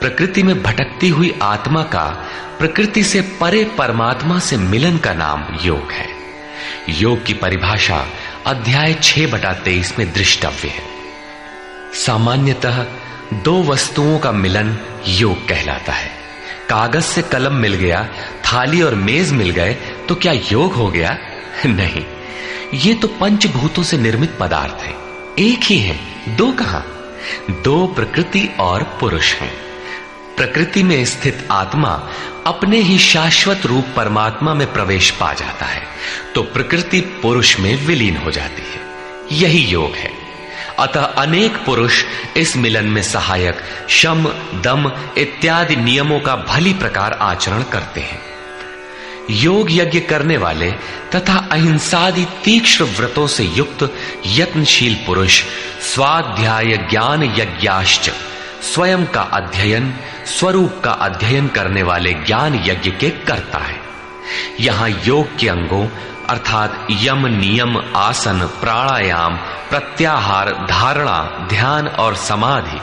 [0.00, 5.90] प्रकृति में भटकती हुई आत्मा का, प्रकृति से परे परमात्मा से मिलन का नाम योग
[5.92, 6.08] है।
[6.88, 8.06] योग की परिभाषा
[8.46, 10.94] अध्याय छह बटा तेईस में दृष्टव्य है।
[11.94, 12.86] सामान्यतः
[13.42, 14.78] दो वस्तुओं का मिलन
[15.08, 16.10] योग कहलाता है।
[16.70, 18.08] कागज़ से कलम मिल गया,
[18.40, 19.74] थाली और मेज मिल गए
[20.08, 21.18] तो क्या योग हो गया?
[21.66, 22.04] नहीं।
[22.74, 24.94] ये तो पंचभूतों से निर्मित पदार्थ है।
[25.38, 26.00] एक ही है।
[26.36, 26.82] दो कहा?
[27.50, 29.54] दो प्रकृति और पुरुष हैं।
[30.36, 32.08] प्रकृति में स्थित आत्मा
[32.46, 35.82] अपने ही शाश्वत रूप परमात्मा में प्रवेश पा जाता है
[36.34, 38.80] तो प्रकृति पुरुष में विलीन हो जाती है।
[39.32, 40.23] यही योग है।
[40.78, 42.04] अतः अनेक पुरुष
[42.36, 48.20] इस मिलन में सहायक, शम, दम इत्यादि नियमों का भली प्रकार आचरण करते हैं।
[49.30, 50.70] योग यज्ञ करने वाले
[51.14, 53.94] तथा अहिंसादि तीक्ष्ण व्रतों से युक्त
[54.26, 55.42] यत्नशील पुरुष,
[55.94, 58.10] स्वाध्याय ज्ञान यज्ञाश्च,
[58.74, 59.94] स्वयं का अध्ययन,
[60.26, 63.80] स्वरूप का अध्ययन करने वाले ज्ञान यज्ञ के करता है।
[64.60, 65.86] यहाँ योग के अंगों
[66.28, 69.36] अर्थात यम नियम आसन प्राणायाम
[69.70, 72.80] प्रत्याहार धारणा ध्यान और समाधि,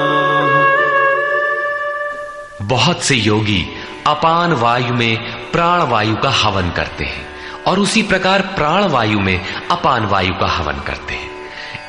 [2.67, 3.67] बहुत से योगी
[4.07, 5.17] अपान वायु में
[5.51, 7.27] प्राण वायु का हवन करते हैं
[7.67, 11.31] और उसी प्रकार प्राण वायु में अपान वायु का हवन करते हैं।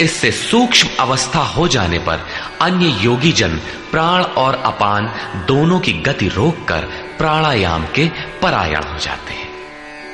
[0.01, 2.27] इससे सूक्ष्म अवस्था हो जाने पर
[2.61, 3.57] अन्य योगी जन
[3.91, 5.07] प्राण और अपान
[5.49, 6.81] दोनों की गति रोककर
[7.19, 8.11] प्राणायाम के
[8.43, 9.49] परायण हो जाते हैं।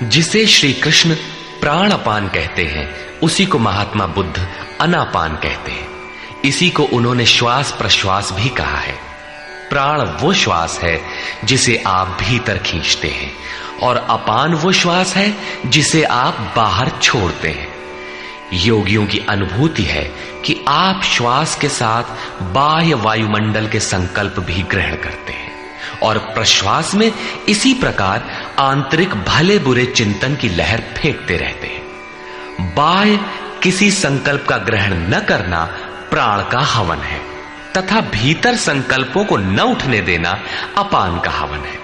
[0.02, 1.14] जिसे श्री कृष्ण
[1.60, 4.48] प्राण अपान कहते हैं, उसी को महात्मा बुद्ध
[4.80, 5.88] अनापान कहते हैं।
[6.44, 9.11] इसी को उन्होंने श्वास प्रश्वास भी कहा है।
[9.72, 11.00] प्राण वो श्वास है
[11.44, 13.32] जिसे आप भीतर खींचते हैं
[13.82, 15.34] और अपान वो श्वास है
[15.66, 17.68] जिसे आप बाहर छोड़ते हैं।
[18.52, 20.04] योगियों की अनुभूति है
[20.44, 22.02] कि आप श्वास के साथ
[22.42, 25.52] बाह्य वायुमंडल के संकल्प भी ग्रहण करते हैं
[26.02, 27.12] और प्रश्वास में
[27.48, 33.20] इसी प्रकार आंतरिक भले बुरे चिंतन की लहर फेंकते रहते हैं। बाह्य
[33.62, 35.64] किसी संकल्प का ग्रहण न करना
[36.10, 37.21] प्राण का हवन है।
[37.76, 40.42] तथा भीतर संकल्पों को न उठने देना
[40.76, 41.82] अपान का हवन है।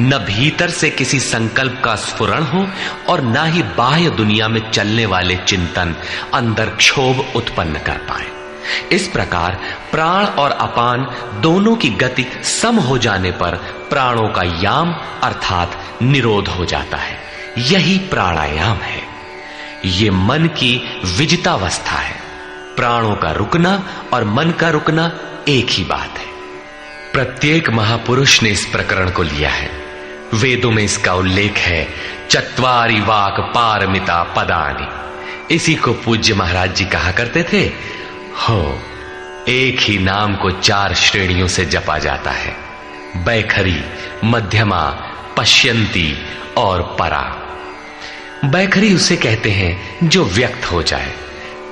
[0.00, 2.68] न भीतर से किसी संकल्प का स्फुरण हो
[3.08, 5.96] और न ही बाह्य दुनिया में चलने वाले चिंतन
[6.34, 8.26] अंदर क्षोभ उत्पन्न कर पाए।
[8.92, 9.60] इस प्रकार
[9.92, 11.06] प्राण और अपान
[11.40, 13.54] दोनों की गति सम हो जाने पर
[13.90, 17.18] प्राणों का याम अर्थात निरोध हो जाता है।
[17.58, 19.02] यही प्राणायाम है।
[19.84, 22.25] ये मन की विजितावस्था है।
[22.76, 25.12] प्राणों का रुकना और मन का रुकना
[25.48, 26.26] एक ही बात है।
[27.12, 29.70] प्रत्येक महापुरुष ने इस प्रकरण को लिया है।
[30.34, 31.88] वेदों में इसका उल्लेख है,
[32.30, 35.06] चतवारी वाक पारमिता पदानी।
[35.54, 37.62] इसी को पूज्य महाराज जी कहा करते थे,
[38.48, 38.78] हो,
[39.48, 42.56] एक ही नाम को चार श्रेणियों से जपा जाता है।
[43.16, 43.80] बैखरी,
[44.24, 44.82] मध्यमा,
[45.36, 46.14] पश्यंती
[46.56, 47.42] और परा।
[48.44, 51.14] बैखरी उसे कहते हैं जो व्यक्त हो जाए।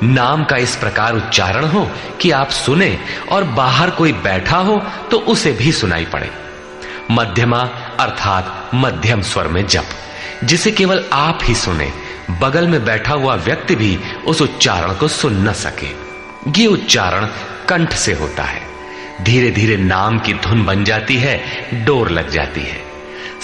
[0.03, 1.89] नाम का इस प्रकार उच्चारण हो
[2.21, 2.99] कि आप सुने
[3.33, 4.77] और बाहर कोई बैठा हो
[5.11, 6.31] तो उसे भी सुनाई पड़े।
[7.11, 7.61] मध्यमा
[8.01, 9.85] अर्थात मध्यम स्वर में जप,
[10.45, 11.93] जिसे केवल आप ही सुने,
[12.41, 15.89] बगल में बैठा हुआ व्यक्ति भी उस उच्चारण को सुन न सके।
[16.61, 17.27] ये उच्चारण
[17.69, 18.63] कंठ से होता है।
[19.23, 21.41] धीरे धीरे नाम की धुन बन जाती है,
[21.85, 22.94] डोर लग जाती है।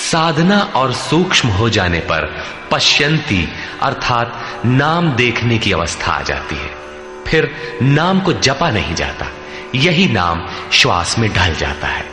[0.01, 3.49] साधना और सूक्ष्म हो जाने पर पश्यंती,
[3.83, 6.71] अर्थात नाम देखने की अवस्था आ जाती है।
[7.27, 9.27] फिर नाम को जपा नहीं जाता।
[9.75, 12.05] यही नाम श्वास में ढल जाता है।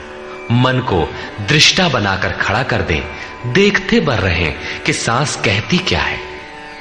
[0.51, 1.13] मन को
[1.49, 3.11] दृष्टा बनाकर खड़ा कर दे।
[3.45, 4.51] देखते बर रहे
[4.85, 6.19] कि सांस कहती क्या है।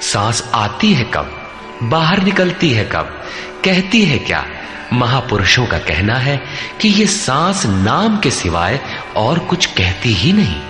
[0.02, 1.50] सांस आती है कब?
[1.82, 3.24] बाहर निकलती है कब?
[3.64, 4.46] कहती है क्या?
[4.92, 6.42] महापुरुषों का कहना है
[6.80, 8.80] कि ये सांस नाम के सिवाय
[9.16, 10.62] और कुछ कहती ही नहीं।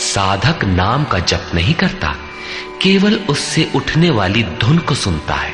[0.00, 2.14] साधक नाम का जप नहीं करता,
[2.82, 5.52] केवल उससे उठने वाली धुन को सुनता है,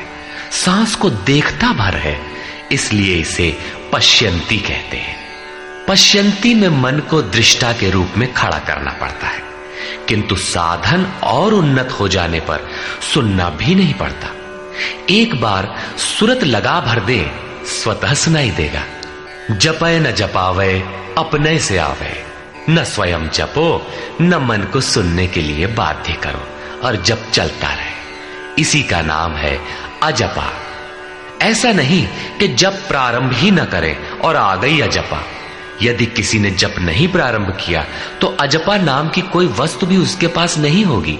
[0.51, 2.19] सांस को देखता भर है,
[2.71, 3.57] इसलिए इसे
[3.93, 5.15] पश्यंती कहते हैं।
[5.87, 9.41] पश्यंती में मन को दृष्टा के रूप में खड़ा करना पड़ता है,
[10.07, 12.67] किंतु साधन और उन्नत हो जाने पर
[13.13, 14.31] सुनना भी नहीं पड़ता।
[15.09, 17.19] एक बार सुरत लगा भर दे,
[17.65, 18.83] स्वतः सुनाई देगा
[19.51, 20.79] जपय न जपावे,
[21.17, 22.26] अपने से आवे।
[22.69, 23.91] न स्वयं जपो,
[24.21, 26.47] न मन को सुनने के लिए बाध्य करो
[26.83, 27.95] और जब चलता रहे।
[28.59, 29.59] इसी का नाम है
[30.03, 30.53] अजपा।
[31.41, 32.07] ऐसा नहीं
[32.39, 35.23] कि जप प्रारंभ ही न करे और आ गई अजपा।
[35.81, 37.85] यदि किसी ने जप नहीं प्रारंभ किया
[38.21, 41.19] तो अजपा नाम की कोई वस्तु भी उसके पास नहीं होगी।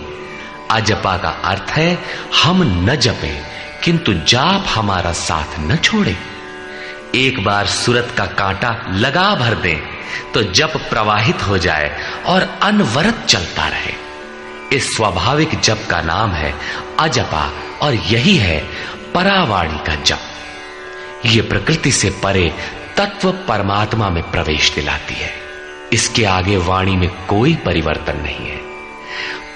[0.72, 1.98] अजपा का अर्थ है,
[2.44, 3.42] हम न जपे,
[3.84, 6.18] किंतु जाप हमारा साथ न छोड़े।
[7.16, 9.97] एक बार सूरत का कांटा लगा भर दे
[10.34, 11.96] तो जप प्रवाहित हो जाए
[12.26, 13.94] और अनवरत चलता रहे।
[14.74, 16.54] इस स्वाभाविक जप का नाम है
[17.00, 17.52] अजपा
[17.82, 18.60] और यही है
[19.14, 20.20] परावाणी का जप।
[21.26, 22.54] ये प्रकृति से परे
[22.98, 25.32] तत्व परमात्मा में प्रवेश दिलाती है।
[25.94, 28.58] इसके आगे वाणी में कोई परिवर्तन नहीं है।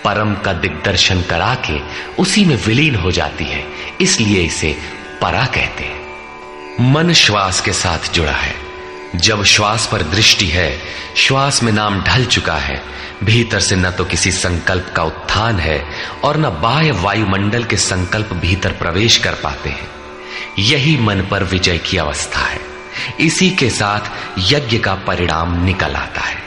[0.03, 1.79] परम का दिग्दर्शन करा के
[2.15, 3.65] उसी में विलीन हो जाती है,
[4.01, 4.75] इसलिए इसे
[5.21, 8.70] परा कहते हैं। मन श्वास के साथ जुड़ा है।
[9.15, 10.79] जब श्वास पर दृष्टि है,
[11.17, 12.81] श्वास में नाम ढल चुका है।
[13.23, 15.85] भीतर से न तो किसी संकल्प का उत्थान है
[16.23, 19.87] और न बाह्य वायुमंडल के संकल्प भीतर प्रवेश कर पाते हैं।
[20.59, 22.59] यही मन पर विजय की अवस्था है।
[23.19, 23.99] इसी के साथ
[24.39, 26.41] यज्ञ का परिणाम निकल आता है।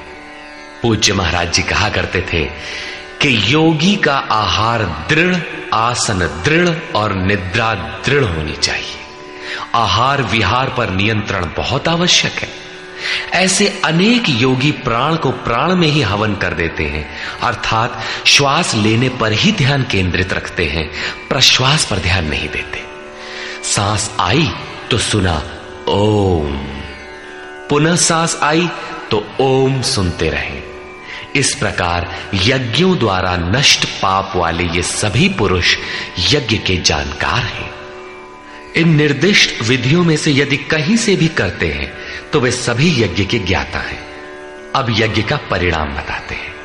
[0.83, 2.51] पूज्य महाराज जी कहा करते थे
[3.23, 5.37] कि योगी का आहार दृढ़,
[5.75, 8.97] आसन दृढ़ और निद्रा दृढ़ होनी चाहिए।
[9.75, 12.49] आहार विहार पर नियंत्रण बहुत आवश्यक है।
[13.33, 19.09] ऐसे अनेक योगी प्राण को प्राण में ही हवन कर देते हैं, अर्थात श्वास लेने
[19.09, 20.91] पर ही ध्यान केंद्रित रखते हैं,
[21.29, 22.85] प्रश्वास पर ध्यान नहीं देते।
[23.65, 24.53] सांस आई
[24.91, 25.43] तो सुना,
[25.89, 26.57] ओम।
[27.71, 28.69] पुनः सांस आई
[29.11, 30.68] तो ओम सुनते रहे।
[31.37, 35.77] इस प्रकार यज्ञों द्वारा नष्ट पाप वाले ये सभी पुरुष
[36.33, 37.71] यज्ञ के जानकार हैं।
[38.77, 41.93] इन निर्दिष्ट विधियों में से यदि कहीं से भी करते हैं
[42.33, 44.07] तो वे सभी यज्ञ के ज्ञाता हैं।
[44.75, 46.59] अब यज्ञ का परिणाम बताते हैं।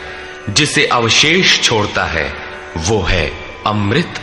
[0.50, 2.34] जिसे अवशेष छोड़ता है,
[2.78, 3.32] वो है
[3.68, 4.22] अमृत।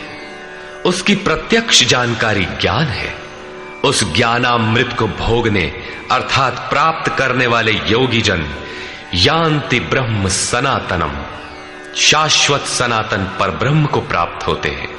[0.85, 3.18] उसकी प्रत्यक्ष जानकारी ज्ञान है।
[3.83, 5.63] उस ज्ञानामृत को भोगने,
[6.11, 8.47] अर्थात प्राप्त करने वाले योगी जन
[9.15, 11.11] यान्ति ब्रह्म सनातनम,
[11.95, 14.89] शाश्वत सनातन पर ब्रह्म को प्राप्त होते हैं।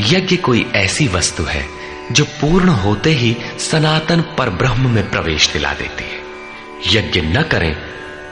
[0.00, 1.68] यज्ञ कोई ऐसी वस्तु है,
[2.12, 6.26] जो पूर्ण होते ही सनातन पर ब्रह्म में प्रवेश दिला देती है।
[6.94, 7.76] यज्ञ न करें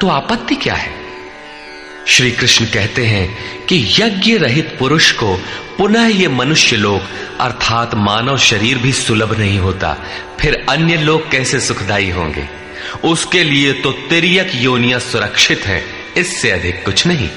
[0.01, 1.04] तो आपत्ति क्या है?
[2.07, 5.37] श्री कृष्ण कहते हैं कि यज्ञ रहित पुरुष को
[5.79, 7.03] पुनः ये मनुष्य लोक,
[7.41, 9.97] अर्थात मानव शरीर भी सुलभ नहीं होता।
[10.41, 12.49] फिर अन्य लोग कैसे सुखदाई होंगे?
[13.05, 15.85] उसके लिए तो तिरक योनिया सुरक्षित है,
[16.17, 17.29] इससे अधिक कुछ नहीं।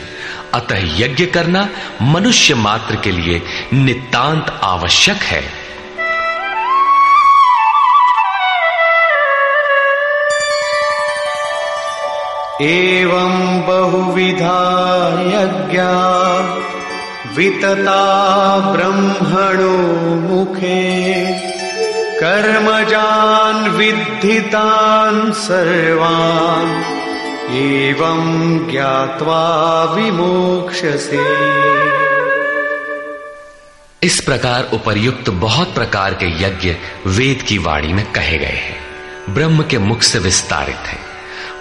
[0.54, 1.70] अतः यज्ञ करना
[2.02, 3.42] मनुष्य मात्र के लिए
[3.74, 5.67] नितांत आवश्यक है।
[12.62, 14.62] एवं बहुविधा
[15.22, 15.92] यज्ञा
[17.36, 19.78] वितता ब्रह्मणो
[20.16, 21.26] मुखे
[22.20, 26.84] कर्मजान् विद्धितान् सर्वान्
[27.54, 28.22] एवं
[28.72, 31.26] ज्ञात्वा विमोक्षसे।
[34.04, 36.76] इस प्रकार उपर्युक्त बहुत प्रकार के यज्ञ
[37.08, 38.80] वेद की वाणी में कहे गए हैं।
[39.30, 41.07] ब्रह्म के मुख से विस्तारित है।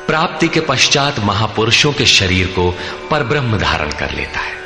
[0.07, 2.79] प्राप्ति के पश्चात महापुरुषों के शरीर को
[3.11, 4.57] पर ब्रह्म धारण कर लेता है।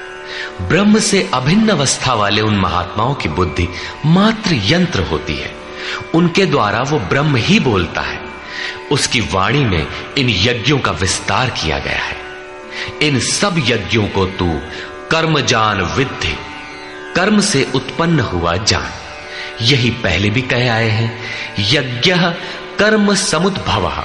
[0.68, 3.68] ब्रह्म से अभिन्न अवस्था वाले उन महात्माओं की बुद्धि
[4.06, 5.56] मात्र यंत्र होती है।
[6.14, 8.20] उनके द्वारा वो ब्रह्म ही बोलता है।
[8.92, 9.86] उसकी वाणी में
[10.18, 12.16] इन यज्ञों का विस्तार किया गया है।
[13.02, 14.60] इन सब यज्ञों को तू
[15.10, 16.36] कर्म जान विद्धि,
[17.16, 18.90] कर्म से उत्पन्न हुआ जान।
[19.62, 21.20] यही पहले भी कहे आए हैं,
[21.58, 22.14] यज्ञ
[22.78, 24.04] कर्म समुद्भव।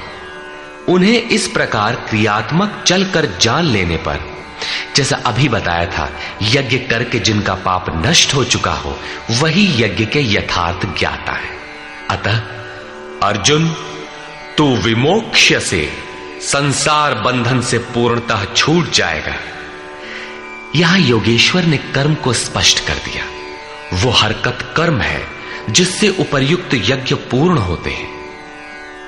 [0.90, 4.36] उन्हें इस प्रकार क्रियात्मक चलकर जान लेने पर।
[4.96, 9.00] जैसा अभी बताया था, यज्ञ करके जिनका पाप नष्ट हो चुका हो,
[9.32, 11.58] वही यज्ञ के यथार्थ ज्ञाता है।
[12.10, 12.42] अतः,
[13.24, 13.76] अर्जुन,
[14.58, 15.92] तू विमोक्ष से
[16.42, 19.36] संसार बंधन से पूर्णतः छूट जाएगा।
[20.76, 23.26] यहाँ योगेश्वर ने कर्म को स्पष्ट कर दिया।
[23.94, 25.28] वो हरकत कर्म है,
[25.70, 28.15] जिससे उपर्युक्त यज्ञ पूर्ण होते हैं।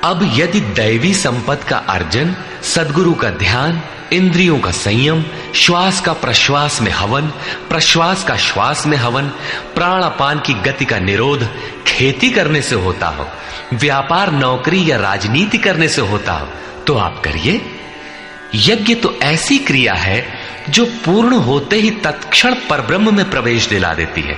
[0.04, 3.82] अब यदि दैवी संपद का अर्जन, सदगुरु का ध्यान,
[4.14, 5.24] इंद्रियों का संयम,
[5.56, 7.28] श्वास का प्रश्वास में हवन,
[7.70, 9.28] प्रश्वास का श्वास में हवन,
[9.76, 11.48] प्राणापान की गति का निरोध
[11.88, 13.28] खेती करने से होता हो,
[13.74, 16.48] व्यापार, नौकरी या राजनीति करने से होता हो
[16.88, 17.62] तो आप करिए।
[18.56, 20.26] यज्ञ तो ऐसी क्रिया है
[20.70, 24.38] जो पूर्ण होते ही तत्क्षण परब्रह्म में प्रवेश दिला देती है।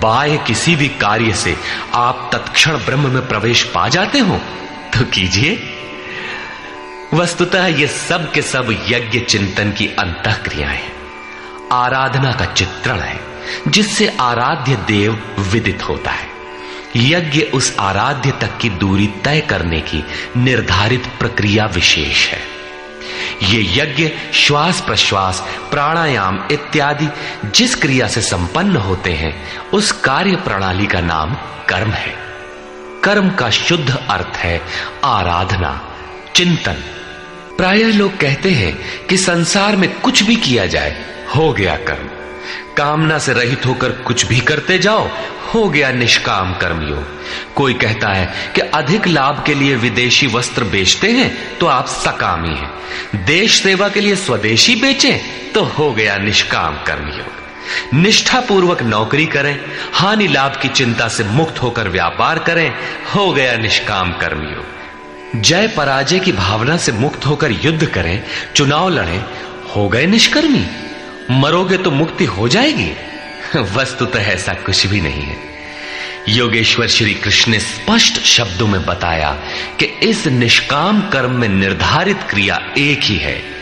[0.00, 1.56] बाह्य किसी भी कार्य से
[1.94, 4.40] आप तत्क्षण ब्रह्म में प्रवेश पा जाते हो।
[4.98, 5.62] तो कीजिए।
[7.14, 10.92] वस्तुतः ये सब के सब यज्ञ चिंतन की अंत क्रियाएँ
[11.72, 13.20] आराधना का चित्रण है,
[13.68, 16.28] जिससे आराध्य देव विदित होता है।
[16.96, 20.04] यज्ञ उस आराध्य तक की दूरी तय करने की
[20.36, 22.40] निर्धारित प्रक्रिया विशेष है।
[23.42, 27.08] ये यज्ञ श्वास प्रश्वास, प्राणायाम इत्यादि
[27.44, 31.34] जिस क्रिया से संपन्न होते हैं, उस कार्य प्रणाली का नाम
[31.68, 32.28] कर्म है।
[33.04, 34.60] कर्म का शुद्ध अर्थ है
[35.04, 35.72] आराधना,
[36.36, 36.82] चिंतन।
[37.56, 40.94] प्रायः लोग कहते हैं कि संसार में कुछ भी किया जाए,
[41.36, 42.08] हो गया कर्म।
[42.76, 45.08] कामना से रहित होकर कुछ भी करते जाओ,
[45.54, 47.16] हो गया निष्काम कर्मयोग
[47.54, 52.54] कोई कहता है कि अधिक लाभ के लिए विदेशी वस्त्र बेचते हैं तो आप सकामी
[52.54, 57.47] हैं। देश सेवा के लिए स्वदेशी बेचें तो हो गया निष्काम कर्मयोग
[57.94, 59.60] निष्ठा पूर्वक नौकरी करें,
[59.92, 62.74] हानि लाभ की चिंता से मुक्त होकर व्यापार करें,
[63.14, 64.78] हो गया निष्काम कर्मयोग
[65.36, 68.22] जय पराजय की भावना से मुक्त होकर युद्ध करें,
[68.56, 69.24] चुनाव लड़ें,
[69.74, 70.66] हो गए निष्कर्मी।
[71.30, 72.92] मरोगे तो मुक्ति हो जाएगी।
[73.56, 75.36] वस्तुतः तो ऐसा कुछ भी नहीं है।
[76.28, 79.32] योगेश्वर श्री कृष्ण ने स्पष्ट शब्दों में बताया
[79.78, 83.57] कि इस निष्काम कर्म में निर्धारित क्रिया एक ही है।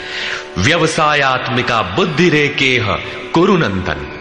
[0.59, 2.81] व्यवसायत्मिका बुद्धि रे के
[3.31, 4.19] कुरुनंदन।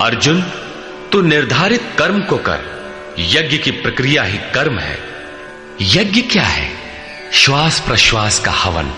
[0.00, 0.42] अर्जुन,
[1.12, 2.78] तू निर्धारित कर्म को कर।
[3.18, 4.98] यज्ञ की प्रक्रिया ही कर्म है।
[5.80, 6.72] यज्ञ क्या है?
[7.32, 8.92] श्वास प्रश्वास का हवन,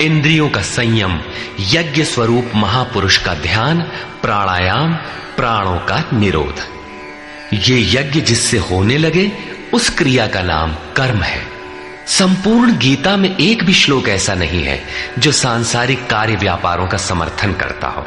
[0.00, 1.20] इंद्रियों का संयम,
[1.60, 3.80] यज्ञ स्वरूप महापुरुष का ध्यान,
[4.22, 4.94] प्राणायाम,
[5.36, 6.60] प्राणों का निरोध।
[7.54, 9.32] ये यज्ञ जिससे होने लगे,
[9.72, 11.61] उस क्रिया का नाम कर्म है।
[12.06, 14.84] संपूर्ण गीता में एक भी श्लोक ऐसा नहीं है
[15.18, 18.02] जो सांसारिक कार्य व्यापारों का समर्थन करता हो।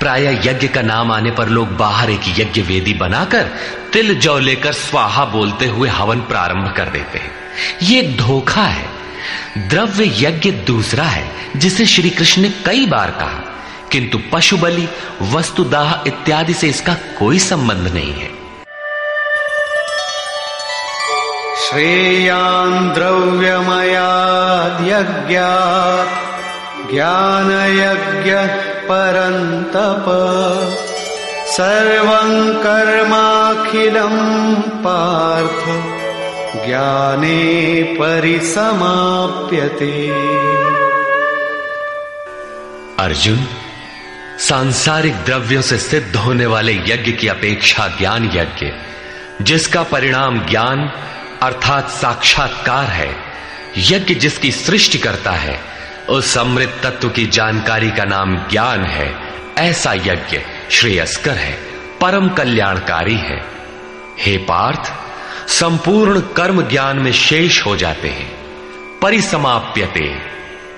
[0.00, 3.50] प्राय यज्ञ का नाम आने पर लोग बाहर एक यज्ञ वेदी बनाकर
[3.92, 7.30] तिल जौ लेकर स्वाहा बोलते हुए हवन प्रारंभ कर देते हैं।
[7.82, 8.88] ये धोखा है।
[9.58, 13.56] द्रव्य यज्ञ दूसरा है, जिसे श्री कृष्ण ने कई बार कहा।
[13.92, 14.88] किंतु पशु बलि
[15.22, 18.39] वस्तुदाह इत्यादि से इसका कोई संबंध नहीं है।
[21.70, 22.94] श्रेयान्
[26.92, 28.32] ज्ञान यज्ञ
[28.88, 30.04] परन्तप
[31.46, 34.14] सर्वं कर्माखिलं
[34.60, 35.64] पार्थ
[36.66, 40.10] ज्ञाने परिसमाप्यते।
[43.04, 43.46] अर्जुन,
[44.38, 48.66] सांसारिक द्रव्यों से सिद्ध होने वाले यज्ञ की अपेक्षा ज्ञान यज्ञ,
[49.44, 50.92] जिसका परिणाम ज्ञान
[51.42, 53.16] अर्थात साक्षात्कार है।
[53.76, 55.60] यज्ञ जिसकी सृष्टि करता है,
[56.08, 59.16] उस अमृत तत्व की जानकारी का नाम ज्ञान है।
[59.58, 60.40] ऐसा यज्ञ
[60.70, 61.52] श्रेयस्कर है,
[62.00, 63.44] परम कल्याणकारी है।
[64.18, 64.92] हे पार्थ,
[65.50, 68.30] संपूर्ण कर्म ज्ञान में शेष हो जाते हैं,
[69.02, 70.18] परिसमाप्यते,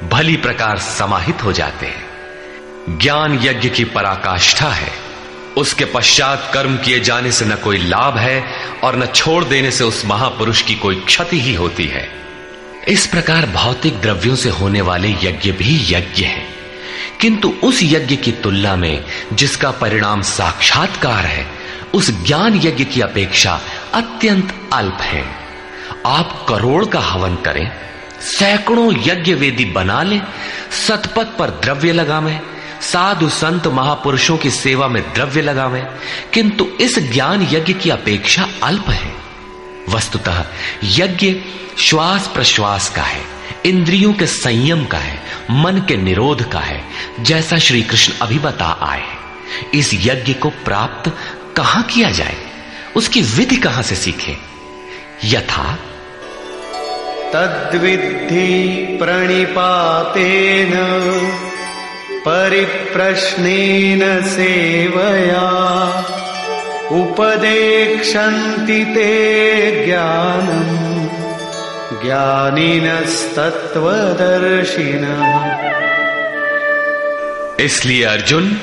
[0.08, 2.06] भली प्रकार समाहित हो जाते हैं।
[2.98, 5.11] ज्ञान यज्ञ की पराकाष्ठा है।
[5.56, 8.44] उसके पश्चात कर्म किए जाने से न कोई लाभ है
[8.84, 12.08] और न छोड़ देने से उस महापुरुष की कोई क्षति ही होती है।
[12.88, 16.46] इस प्रकार भौतिक द्रव्यों से होने वाले यज्ञ भी यज्ञ है।
[17.20, 21.46] किंतु उस यज्ञ की तुलना में जिसका परिणाम साक्षात्कार है,
[21.94, 23.60] उस ज्ञान यज्ञ की अपेक्षा
[23.94, 25.24] अत्यंत अल्प है।
[26.06, 27.72] आप करोड़ का हवन करें,
[28.20, 30.22] सैकड़ों यज्ञ वेदी बना लें,
[30.88, 32.40] सतपथ पर द्रव्य लगावें
[32.82, 35.86] साधु संत महापुरुषों की सेवा में द्रव्य लगावें,
[36.32, 39.14] किंतु इस ज्ञान यज्ञ की अपेक्षा अल्प है।
[39.88, 40.44] वस्तुतः
[40.84, 41.34] यज्ञ
[41.78, 43.22] श्वास प्रश्वास का है,
[43.66, 46.84] इंद्रियों के संयम का है, मन के निरोध का है,
[47.20, 49.04] जैसा श्री कृष्ण अभी बता आए
[49.74, 51.12] इस यज्ञ को प्राप्त
[51.56, 52.36] कहाँ किया जाए?
[52.96, 54.36] उसकी विधि कहाँ से सीखे?
[55.24, 55.78] यथा
[57.34, 58.68] तद्विद्धि
[59.02, 60.72] प्रणिपातेन।
[62.28, 65.48] परिप्रश्नेन सेवया।
[66.92, 70.82] उपदेक्षन्ति ते ज्ञानम्
[72.02, 73.22] ज्ञानिनस्तत्त्वदर्शिनः।
[77.64, 78.60] इसलिए अर्जुन,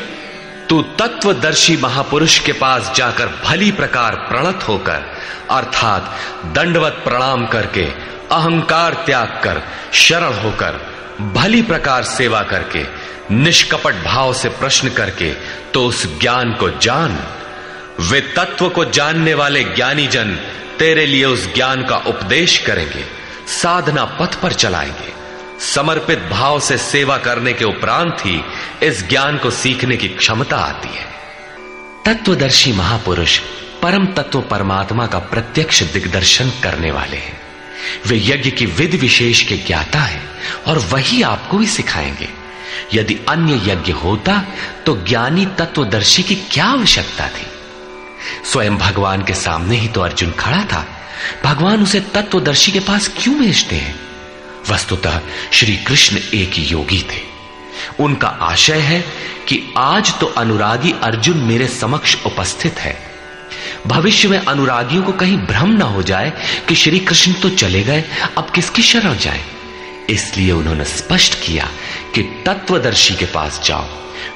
[0.69, 5.18] तू तत्वदर्शी महापुरुष के पास जाकर भली प्रकार प्रणत होकर,
[5.52, 6.15] अर्थात
[6.45, 7.84] दंडवत प्रणाम करके,
[8.31, 9.61] अहंकार त्याग कर,
[9.94, 15.34] शरण होकर, भली प्रकार सेवा करके निष्कपट भाव से प्रश्न करके
[15.73, 17.19] तो उस ज्ञान को जान,
[17.99, 20.35] वे तत्व को जानने वाले ज्ञानी जन
[20.80, 23.06] तेरे लिए उस ज्ञान का उपदेश करेंगे,
[23.47, 25.14] साधना पथ पर चलाएँगे।
[25.65, 28.41] समर्पित भाव से सेवा करने के उपरांत ही
[28.84, 31.07] इस ज्ञान को सीखने की क्षमता आती है।
[32.06, 33.39] तत्वदर्शी महापुरुष
[33.81, 37.41] परम तत्व परमात्मा का प्रत्यक्ष दिग्दर्शन करने वाले हैं।
[38.07, 40.22] वे यज्ञ की विधि विशेष के ज्ञाता है
[40.68, 42.39] और वही आपको भी सिखाएँगे।
[42.93, 44.43] यदि अन्य यज्ञ होता
[44.85, 47.47] तो ज्ञानी तत्वदर्शी की क्या आवश्यकता थी?
[48.51, 50.88] स्वयं भगवान के सामने ही तो अर्जुन खड़ा था।
[51.43, 53.99] भगवान उसे तत्वदर्शी के पास क्यों भेजते हैं?
[54.69, 57.22] वस्तुतः श्री कृष्ण एक योगी थे।
[57.99, 59.01] उनका आशय है
[59.47, 62.97] कि आज तो अनुरागी अर्जुन मेरे समक्ष उपस्थित है।
[63.88, 66.34] भविष्य में अनुरागियों को कहीं भ्रम ना हो जाए
[66.68, 68.03] कि श्री कृष्ण तो चले गए,
[68.38, 69.43] अब किसकी शरण जाए?
[70.10, 71.69] इसलिए उन्होंने स्पष्ट किया
[72.15, 73.86] कि तत्वदर्शी के पास जाओ।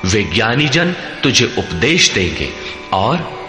[0.06, 0.92] वे ज्ञानी जन
[1.24, 2.50] तुझे उपदेश देंगे
[2.94, 3.44] और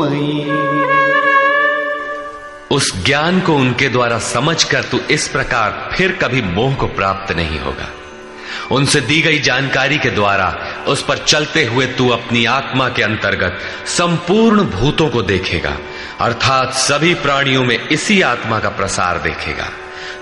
[0.00, 1.09] मयि।
[2.70, 7.58] उस ज्ञान को उनके द्वारा समझकर तू इस प्रकार फिर कभी मोह को प्राप्त नहीं
[7.58, 7.88] होगा।
[8.70, 10.48] उनसे दी गई जानकारी के द्वारा
[10.88, 15.76] उस पर चलते हुए तू अपनी आत्मा के अंतर्गत संपूर्ण भूतों को देखेगा,
[16.20, 19.68] अर्थात सभी प्राणियों में इसी आत्मा का प्रसार देखेगा।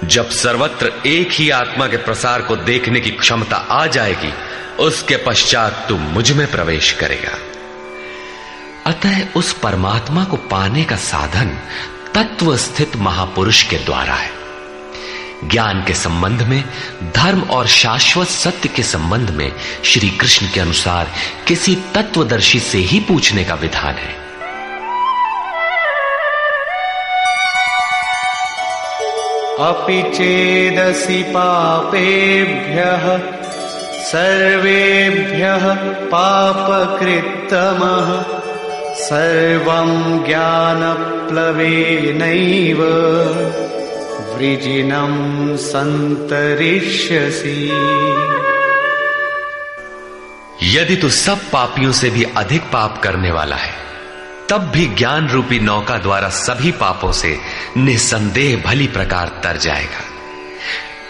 [0.05, 4.33] जब सर्वत्र एक ही आत्मा के प्रसार को देखने की क्षमता आ जाएगी,
[4.79, 7.37] उसके पश्चात तू मुझमें प्रवेश करेगा।
[8.87, 11.59] अतः उस परमात्मा को पाने का साधन
[12.15, 14.39] तत्व स्थित महापुरुष के द्वारा है।
[15.45, 16.65] ज्ञान के संबंध में,
[17.03, 19.53] धर्म और शाश्वत सत्य के संबंध में
[19.85, 21.11] श्री कृष्ण के अनुसार
[21.47, 24.29] किसी तत्वदर्शी से ही पूछने का विधान है।
[29.61, 33.21] अपि चेदसि पापेभ्यः,
[34.03, 38.48] सर्वेभ्यः पापकृत्तमः।
[38.99, 42.83] सर्वं ज्ञानप्लवेनैव
[44.35, 47.73] वृजिनं सन्तरिष्यसि।
[50.63, 53.75] यदि तू सब पापियों से भी अधिक पाप करने वाला है,
[54.49, 57.39] तब भी ज्ञान रूपी नौका द्वारा सभी पापों से
[57.77, 60.05] निसंदेह भली प्रकार तर जाएगा।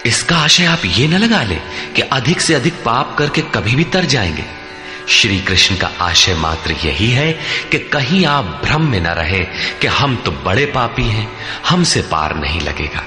[0.07, 1.59] इसका आशय आप ये न लगा ले
[1.97, 4.68] कि अधिक से अधिक पाप करके कभी भी तर जाएँगे।
[5.09, 7.33] श्री कृष्ण का आशय मात्र यही है
[7.73, 9.39] कि कहीं आप भ्रम में न रहे
[9.81, 11.29] कि हम तो बड़े पापी हैं,
[11.69, 13.03] हमसे पार नहीं लगेगा।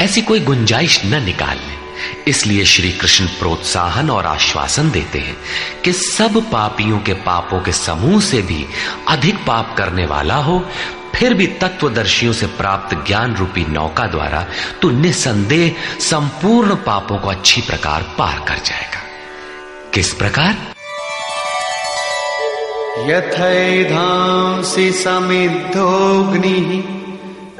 [0.00, 1.78] ऐसी कोई गुंजाइश न निकाल लें
[2.28, 5.36] इसलिए श्री कृष्ण प्रोत्साहन और आश्वासन देते हैं
[5.84, 8.64] कि सब पापियों के पापों के समूह से भी
[9.08, 10.58] अधिक पाप करने वाला हो,
[11.14, 14.44] फिर भी तत्वदर्शियों से प्राप्त ज्ञान रूपी नौका द्वारा
[14.82, 19.00] तो निसंदेह संपूर्ण पापों को अच्छी प्रकार पार कर जाएगा।
[19.94, 20.56] किस प्रकार?
[22.98, 27.00] यथैधांसि समिद्धोऽग्निः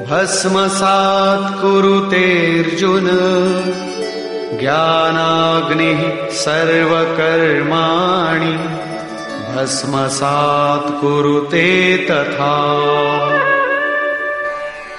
[0.05, 3.09] भस्मसात् कुरुतेऽर्जुन।
[4.59, 8.57] ज्ञानाग्निः सर्वकर्माणि
[9.53, 12.55] भस्मसात् कुरुते तथा।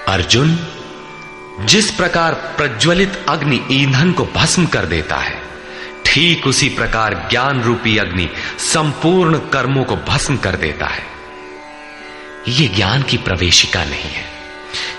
[0.08, 0.58] अर्जुन,
[1.60, 5.41] जिस प्रकार प्रज्वलित अग्नि ईंधन को भस्म कर देता है
[6.12, 11.02] ठीक उसी प्रकार ज्ञान रूपी अग्नि संपूर्ण कर्मों को भस्म कर देता है।
[12.48, 14.24] यह ज्ञान की प्रवेशिका नहीं है।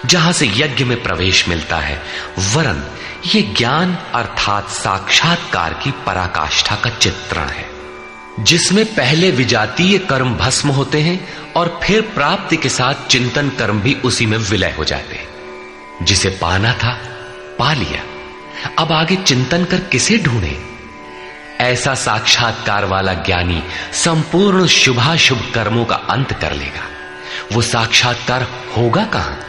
[0.06, 2.02] जहाँ से यज्ञ में प्रवेश मिलता है,
[2.40, 2.84] वरन
[3.36, 7.70] यह ज्ञान अर्थात साक्षात्कार की पराकाष्ठा का चित्रण है।
[8.40, 13.94] जिसमें पहले विजातीय कर्म भस्म होते हैं और फिर प्राप्ति के साथ चिंतन कर्म भी
[13.94, 15.28] उसी में विलय हो जाते हैं।
[16.06, 16.94] जिसे पाना था,
[17.60, 18.04] पा लिया।
[18.80, 20.73] अब आगे चिंतन कर किसे ढूंढे?
[21.64, 23.64] ऐसा साक्षात्कार वाला ज्ञानी
[23.94, 26.88] संपूर्ण शुभाशुभ कर्मों का अंत कर लेगा।
[27.54, 29.40] वो साक्षात्कार होगा कहाँ?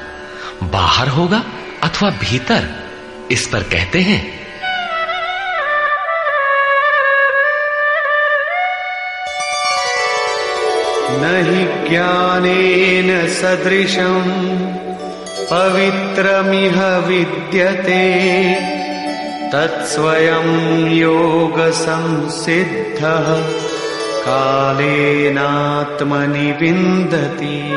[0.62, 1.42] बाहर होगा
[1.82, 2.68] अथवा भीतर?
[3.30, 4.44] इस पर कहते हैं।
[11.10, 14.60] न हि ज्ञानेन सदृशम्,
[15.50, 18.73] पवित्रमिह विद्यते।
[19.54, 23.44] तत्स्वयं योगसंसिद्धः
[24.24, 27.72] कालेनात्मनि विन्दति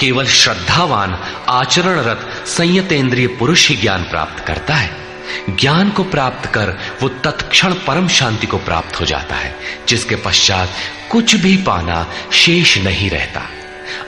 [0.00, 5.04] केवल श्रद्धावान, आचरणरत, संयतेंद्रिय पुरुष ही ज्ञान प्राप्त करता है।
[5.50, 9.56] ज्ञान को प्राप्त कर वो तत्क्षण परम शांति को प्राप्त हो जाता है,
[9.88, 10.68] जिसके पश्चात
[11.10, 13.42] कुछ भी पाना शेष नहीं रहता।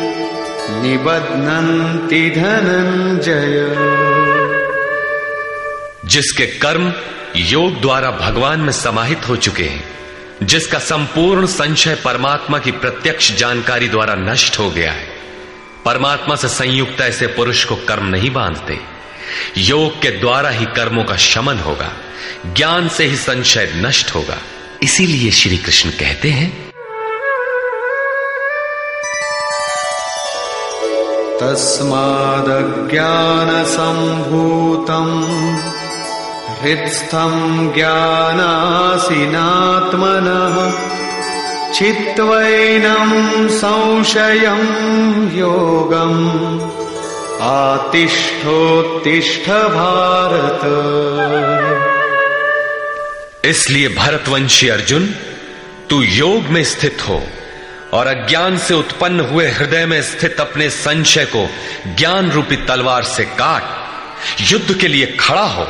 [0.83, 3.77] निबध्नन्ति धनञ्जय।
[6.05, 6.93] जिसके कर्म
[7.37, 9.85] योग द्वारा भगवान में समाहित हो चुके हैं,
[10.43, 15.09] जिसका संपूर्ण संशय परमात्मा की प्रत्यक्ष जानकारी द्वारा नष्ट हो गया है,
[15.85, 19.02] परमात्मा से संयुक्त ऐसे पुरुष को कर्म नहीं बांधते।
[19.57, 21.93] योग के द्वारा ही कर्मों का शमन होगा,
[22.47, 24.39] ज्ञान से ही संशय नष्ट होगा।
[24.83, 26.73] इसीलिए श्री कृष्ण कहते हैं
[31.41, 32.13] तस्मादज्ञानसम्भूतम्
[36.63, 38.53] हृत्स्थम् ज्ञानासिनात्मनः
[41.73, 43.11] चित्वैनं
[43.49, 44.63] संशयं
[45.39, 46.82] योगम्।
[47.43, 50.61] आतिष्ठोत्तिष्ठ भारत।
[53.45, 55.15] इसलिए भरतवंशी अर्जुन,
[55.91, 57.23] तू योग में स्थित हो
[57.93, 61.49] और अज्ञान से उत्पन्न हुए हृदय में स्थित अपने संशय को
[61.97, 63.63] ज्ञान रूपी तलवार से काट,
[64.41, 65.69] युद्ध के लिए खड़ा हो।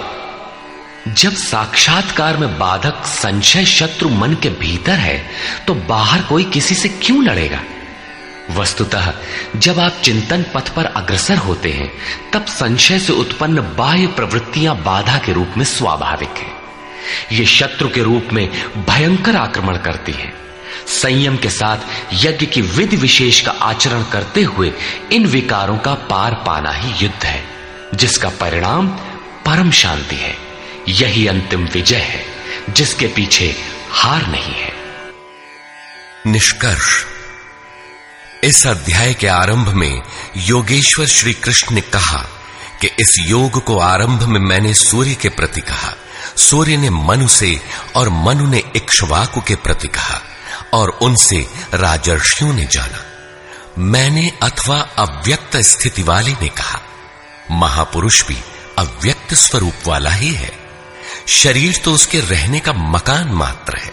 [1.08, 5.30] जब साक्षात्कार में बाधक संशय शत्रु मन के भीतर है
[5.66, 7.60] तो बाहर कोई किसी से क्यों लड़ेगा?
[8.54, 9.14] वस्तुतः,
[9.56, 11.92] जब आप चिंतन पथ पर अग्रसर होते हैं,
[12.32, 16.62] तब संशय से उत्पन्न बाह्य प्रवृत्तियाँ बाधा के रूप में स्वाभाविक है।
[17.38, 20.32] ये शत्रु के रूप में भयंकर आक्रमण करती है।
[20.86, 21.76] संयम के साथ
[22.12, 24.72] यज्ञ की विधि विशेष का आचरण करते हुए
[25.12, 27.44] इन विकारों का पार पाना ही युद्ध है,
[27.94, 28.88] जिसका परिणाम
[29.46, 30.36] परम शांति है।
[30.88, 32.24] यही अंतिम विजय है,
[32.70, 33.56] जिसके पीछे
[33.90, 34.72] हार नहीं है।
[36.26, 37.11] निष्कर्ष।
[38.44, 40.02] इस अध्याय के आरंभ में
[40.36, 42.22] योगेश्वर श्री कृष्ण ने कहा
[42.80, 45.94] कि इस योग को आरंभ में मैंने सूर्य के प्रति कहा।
[46.36, 47.60] सूर्य ने मनु से
[47.96, 50.20] और मनु ने इक्ष्वाकु के प्रति कहा
[50.72, 53.04] और उनसे राजर्षियों ने जाना।
[53.78, 56.80] मैंने अथवा अव्यक्त स्थिति वाले ने कहा,
[57.50, 58.38] महापुरुष भी
[58.78, 60.52] अव्यक्त स्वरूप वाला ही है।
[61.28, 63.92] शरीर तो उसके रहने का मकान मात्र है।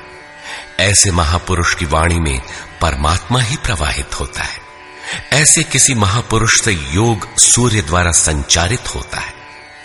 [0.79, 2.41] ऐसे महापुरुष की वाणी में
[2.81, 4.59] परमात्मा ही प्रवाहित होता है।
[5.33, 9.33] ऐसे किसी महापुरुष से योग सूर्य द्वारा संचारित होता है।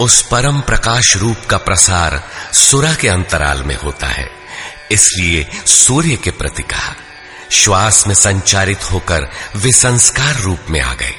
[0.00, 4.30] उस परम प्रकाश रूप का प्रसार सुरा के अंतराल में होता है।
[4.90, 6.94] इसलिए सूर्य के प्रति कहा,
[7.50, 11.14] श्वास में संचारित होकर वे संस्कार रूप में आ गए।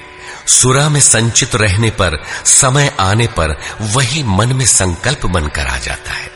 [0.47, 6.11] सुरा में संचित रहने पर, समय आने पर वही मन में संकल्प बनकर आ जाता
[6.11, 6.34] है।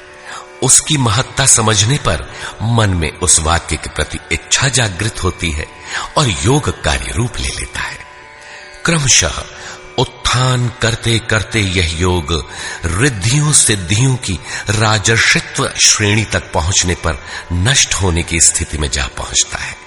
[0.64, 5.66] उसकी महत्ता समझने पर मन में उस वाक्य के प्रति इच्छा जागृत होती है
[6.18, 7.98] और योग कार्य रूप ले लेता है।
[8.86, 9.44] क्रमशः
[9.98, 12.50] उत्थान करते करते यह योग
[12.86, 17.24] रिद्धियों सिद्धियों की राजर्षित्व श्रेणी तक पहुँचने पर
[17.54, 19.78] नष्ट होने की स्थिति में जा पहुँचता है।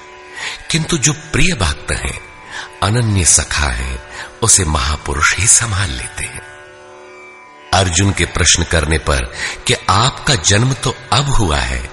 [0.70, 2.20] किंतु जो प्रिय भक्त हैं,
[2.82, 4.02] अनन्य सखा हैं
[4.42, 6.51] उसे महापुरुष ही संभाल लेते हैं।
[7.72, 9.32] अर्जुन के प्रश्न करने पर
[9.66, 11.90] कि आपका जन्म तो अब हुआ है।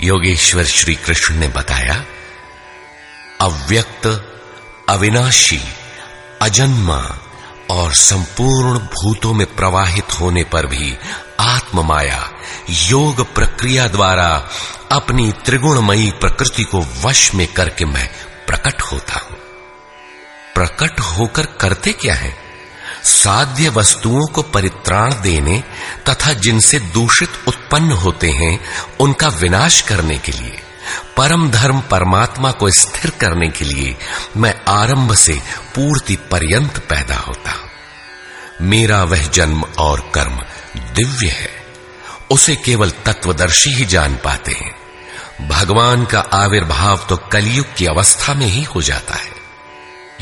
[0.00, 2.04] योगेश्वर श्री कृष्ण ने बताया,
[3.40, 4.06] अव्यक्त,
[4.88, 5.60] अविनाशी,
[6.42, 7.18] अजन्मा
[7.70, 10.96] और संपूर्ण भूतों में प्रवाहित होने पर भी
[11.40, 12.30] आत्म माया
[12.70, 14.48] योग प्रक्रिया द्वारा
[14.92, 18.08] अपनी त्रिगुणमयी प्रकृति को वश में करके मैं
[18.46, 19.36] प्रकट होता हूँ।
[20.54, 22.49] प्रकट होकर करते क्या है?
[23.04, 25.64] साध्य वस्तुओं को परित्राण देने
[26.08, 28.60] तथा जिनसे दूषित उत्पन्न होते हैं,
[29.00, 30.62] उनका विनाश करने के लिए,
[31.16, 33.96] परम धर्म परमात्मा को स्थिर करने के लिए
[34.36, 35.32] मैं आरंभ से
[35.74, 37.54] पूर्ति पर्यंत पैदा होता
[38.62, 40.42] मेरा वह जन्म और कर्म
[40.76, 41.50] दिव्य है।
[42.30, 44.74] उसे केवल तत्वदर्शी ही जान पाते हैं।
[45.48, 49.30] भगवान का आविर्भाव तो कलयुग की अवस्था में ही हो जाता है।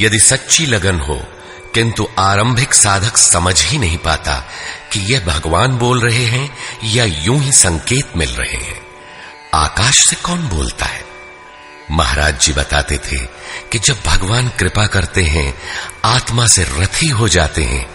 [0.00, 1.22] यदि सच्ची लगन हो
[1.78, 4.34] किंतु आरंभिक साधक समझ ही नहीं पाता
[4.92, 8.80] कि यह भगवान बोल रहे हैं या यूँ ही संकेत मिल रहे हैं।
[9.54, 11.04] आकाश से कौन बोलता है?
[11.90, 13.18] महाराज जी बताते थे
[13.72, 15.54] कि जब भगवान कृपा करते हैं,
[16.04, 17.86] आत्मा से रथी हो जाते हैं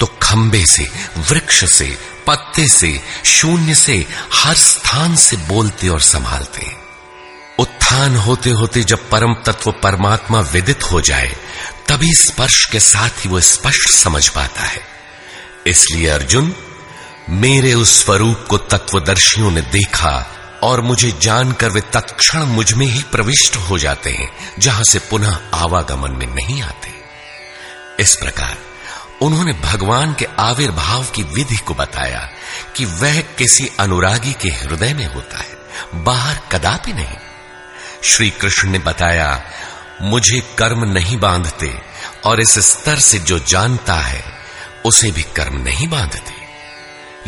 [0.00, 0.88] तो खंबे से,
[1.18, 6.78] वृक्ष से, पत्ते से, शून्य से, हर स्थान से बोलते और संभालते हैं।
[7.58, 11.36] उत्थान होते होते जब परम तत्व परमात्मा विदित हो जाए
[11.90, 14.80] तभी स्पर्श के साथ ही वो स्पष्ट समझ पाता है।
[15.66, 16.54] इसलिए अर्जुन,
[17.28, 20.30] मेरे उस स्वरूप को तत्वदर्शियों ने देखा
[20.62, 26.10] और मुझे जानकर वे तत्क्षण मुझमें ही प्रविष्ट हो जाते हैं, जहाँ से पुनः आवागमन
[26.10, 26.90] में नहीं आते।
[28.02, 28.58] इस प्रकार
[29.22, 32.30] उन्होंने भगवान के आविर्भाव की विधि को बताया
[32.76, 35.56] कि वह किसी अनुरागी के हृदय में होता है,
[35.94, 37.16] बाहर कदापि नहीं।
[38.04, 39.42] श्री कृष्ण ने बताया
[40.00, 41.72] मुझे कर्म नहीं बांधते,
[42.24, 44.24] और इस स्तर से जो जानता है,
[44.84, 46.38] उसे भी कर्म नहीं बांधते।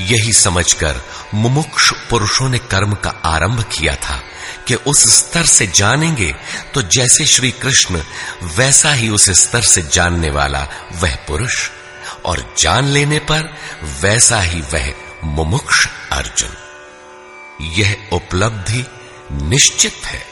[0.03, 1.01] यही समझकर
[1.35, 4.20] मुमुक्ष पुरुषों ने कर्म का आरंभ किया था
[4.66, 6.31] कि उस स्तर से जानेंगे
[6.74, 8.03] तो जैसे श्री कृष्ण,
[8.57, 11.69] वैसा ही उस स्तर से जानने वाला वह पुरुष,
[12.24, 13.49] और जान लेने पर
[14.03, 14.93] वैसा ही वह
[15.24, 16.57] मुमुक्ष अर्जुन।
[17.78, 18.85] यह उपलब्धि
[19.32, 20.23] निश्चित है,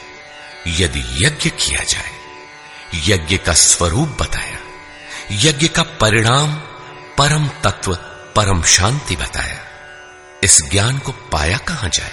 [0.79, 2.20] यदि यज्ञ किया जाए।
[2.95, 4.57] यज्ञ का स्वरूप बताया।
[5.31, 6.53] यज्ञ का परिणाम
[7.17, 7.95] परम तत्व,
[8.35, 9.59] परम शांति बताया।
[10.43, 12.11] इस ज्ञान को पाया कहाँ जाए?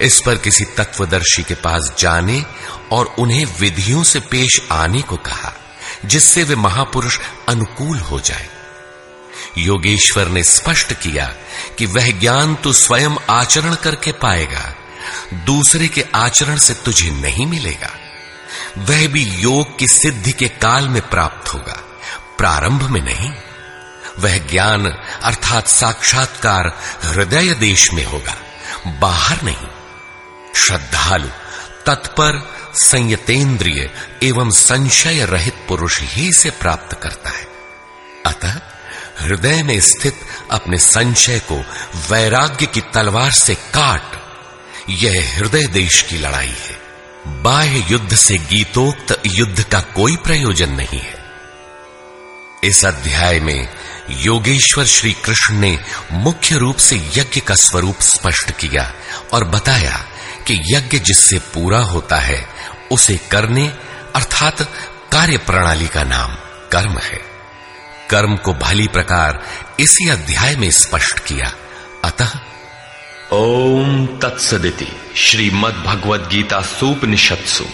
[0.00, 2.44] इस पर किसी तत्वदर्शी के पास जाने
[2.92, 5.52] और उन्हें विधियों से पेश आने को कहा,
[6.04, 8.48] जिससे वे महापुरुष अनुकूल हो जाए।
[9.58, 11.34] योगेश्वर ने स्पष्ट किया
[11.78, 14.74] कि वह ज्ञान तू स्वयं आचरण करके पाएगा,
[15.34, 17.90] दूसरे के आचरण से तुझे नहीं मिलेगा।
[18.78, 21.80] वह भी योग की सिद्धि के काल में प्राप्त होगा।
[22.38, 23.30] प्रारंभ में नहीं,
[24.18, 24.86] वह ज्ञान
[25.22, 28.36] अर्थात साक्षात्कार हृदय देश में होगा।
[29.00, 29.66] बाहर नहीं,
[30.56, 31.28] श्रद्धालु,
[31.86, 33.90] तत्पर, संयतेंद्रिय
[34.22, 37.48] एवं संशय रहित पुरुष ही से प्राप्त करता है।
[38.26, 38.60] अतः
[39.20, 40.20] हृदय में स्थित
[40.50, 41.64] अपने संशय को
[42.10, 44.02] वैराग्य की तलवार से काट,
[44.88, 46.85] यह हृदय देश की लड़ाई है।
[47.26, 51.24] बाह्य युद्ध से गीतोक्त युद्ध का कोई प्रयोजन नहीं है।
[52.64, 53.68] इस अध्याय में
[54.10, 55.78] योगेश्वर श्री कृष्ण ने
[56.12, 58.94] मुख्य रूप से यज्ञ का स्वरूप स्पष्ट किया
[59.32, 60.06] और बताया
[60.46, 62.48] कि यज्ञ जिससे पूरा होता है,
[62.90, 63.68] उसे करने
[64.14, 64.62] अर्थात
[65.12, 66.34] कार्य प्रणाली का नाम
[66.72, 67.20] कर्म है।
[68.10, 69.42] कर्म को भली प्रकार
[69.80, 71.52] इसी अध्याय में स्पष्ट किया।
[72.04, 72.30] अतः
[73.32, 74.86] ओम तत्सदिति
[75.16, 77.64] श्रीमद भगवद गीता सूपनिषत्सु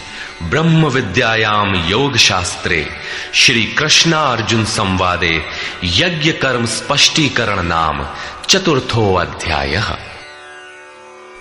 [0.42, 2.90] ब्रह्म विद्यायाम योग शास्त्रे
[3.34, 5.44] श्री कृष्णा अर्जुन संवादे
[5.84, 8.06] यज्ञ कर्म स्पष्टीकरण नाम
[8.48, 9.82] चतुर्थो अध्याय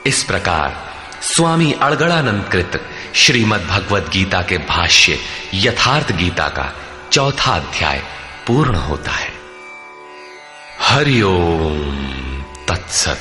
[0.06, 2.82] इस प्रकार स्वामी अड़गड़ानंद कृत
[3.16, 5.20] श्रीमद भगवद गीता के भाष्य
[5.54, 6.74] यथार्थ गीता का
[7.12, 8.04] चौथा अध्याय
[8.48, 9.34] पूर्ण होता है।
[10.80, 11.96] हरिओम
[12.68, 13.18] तत्सत।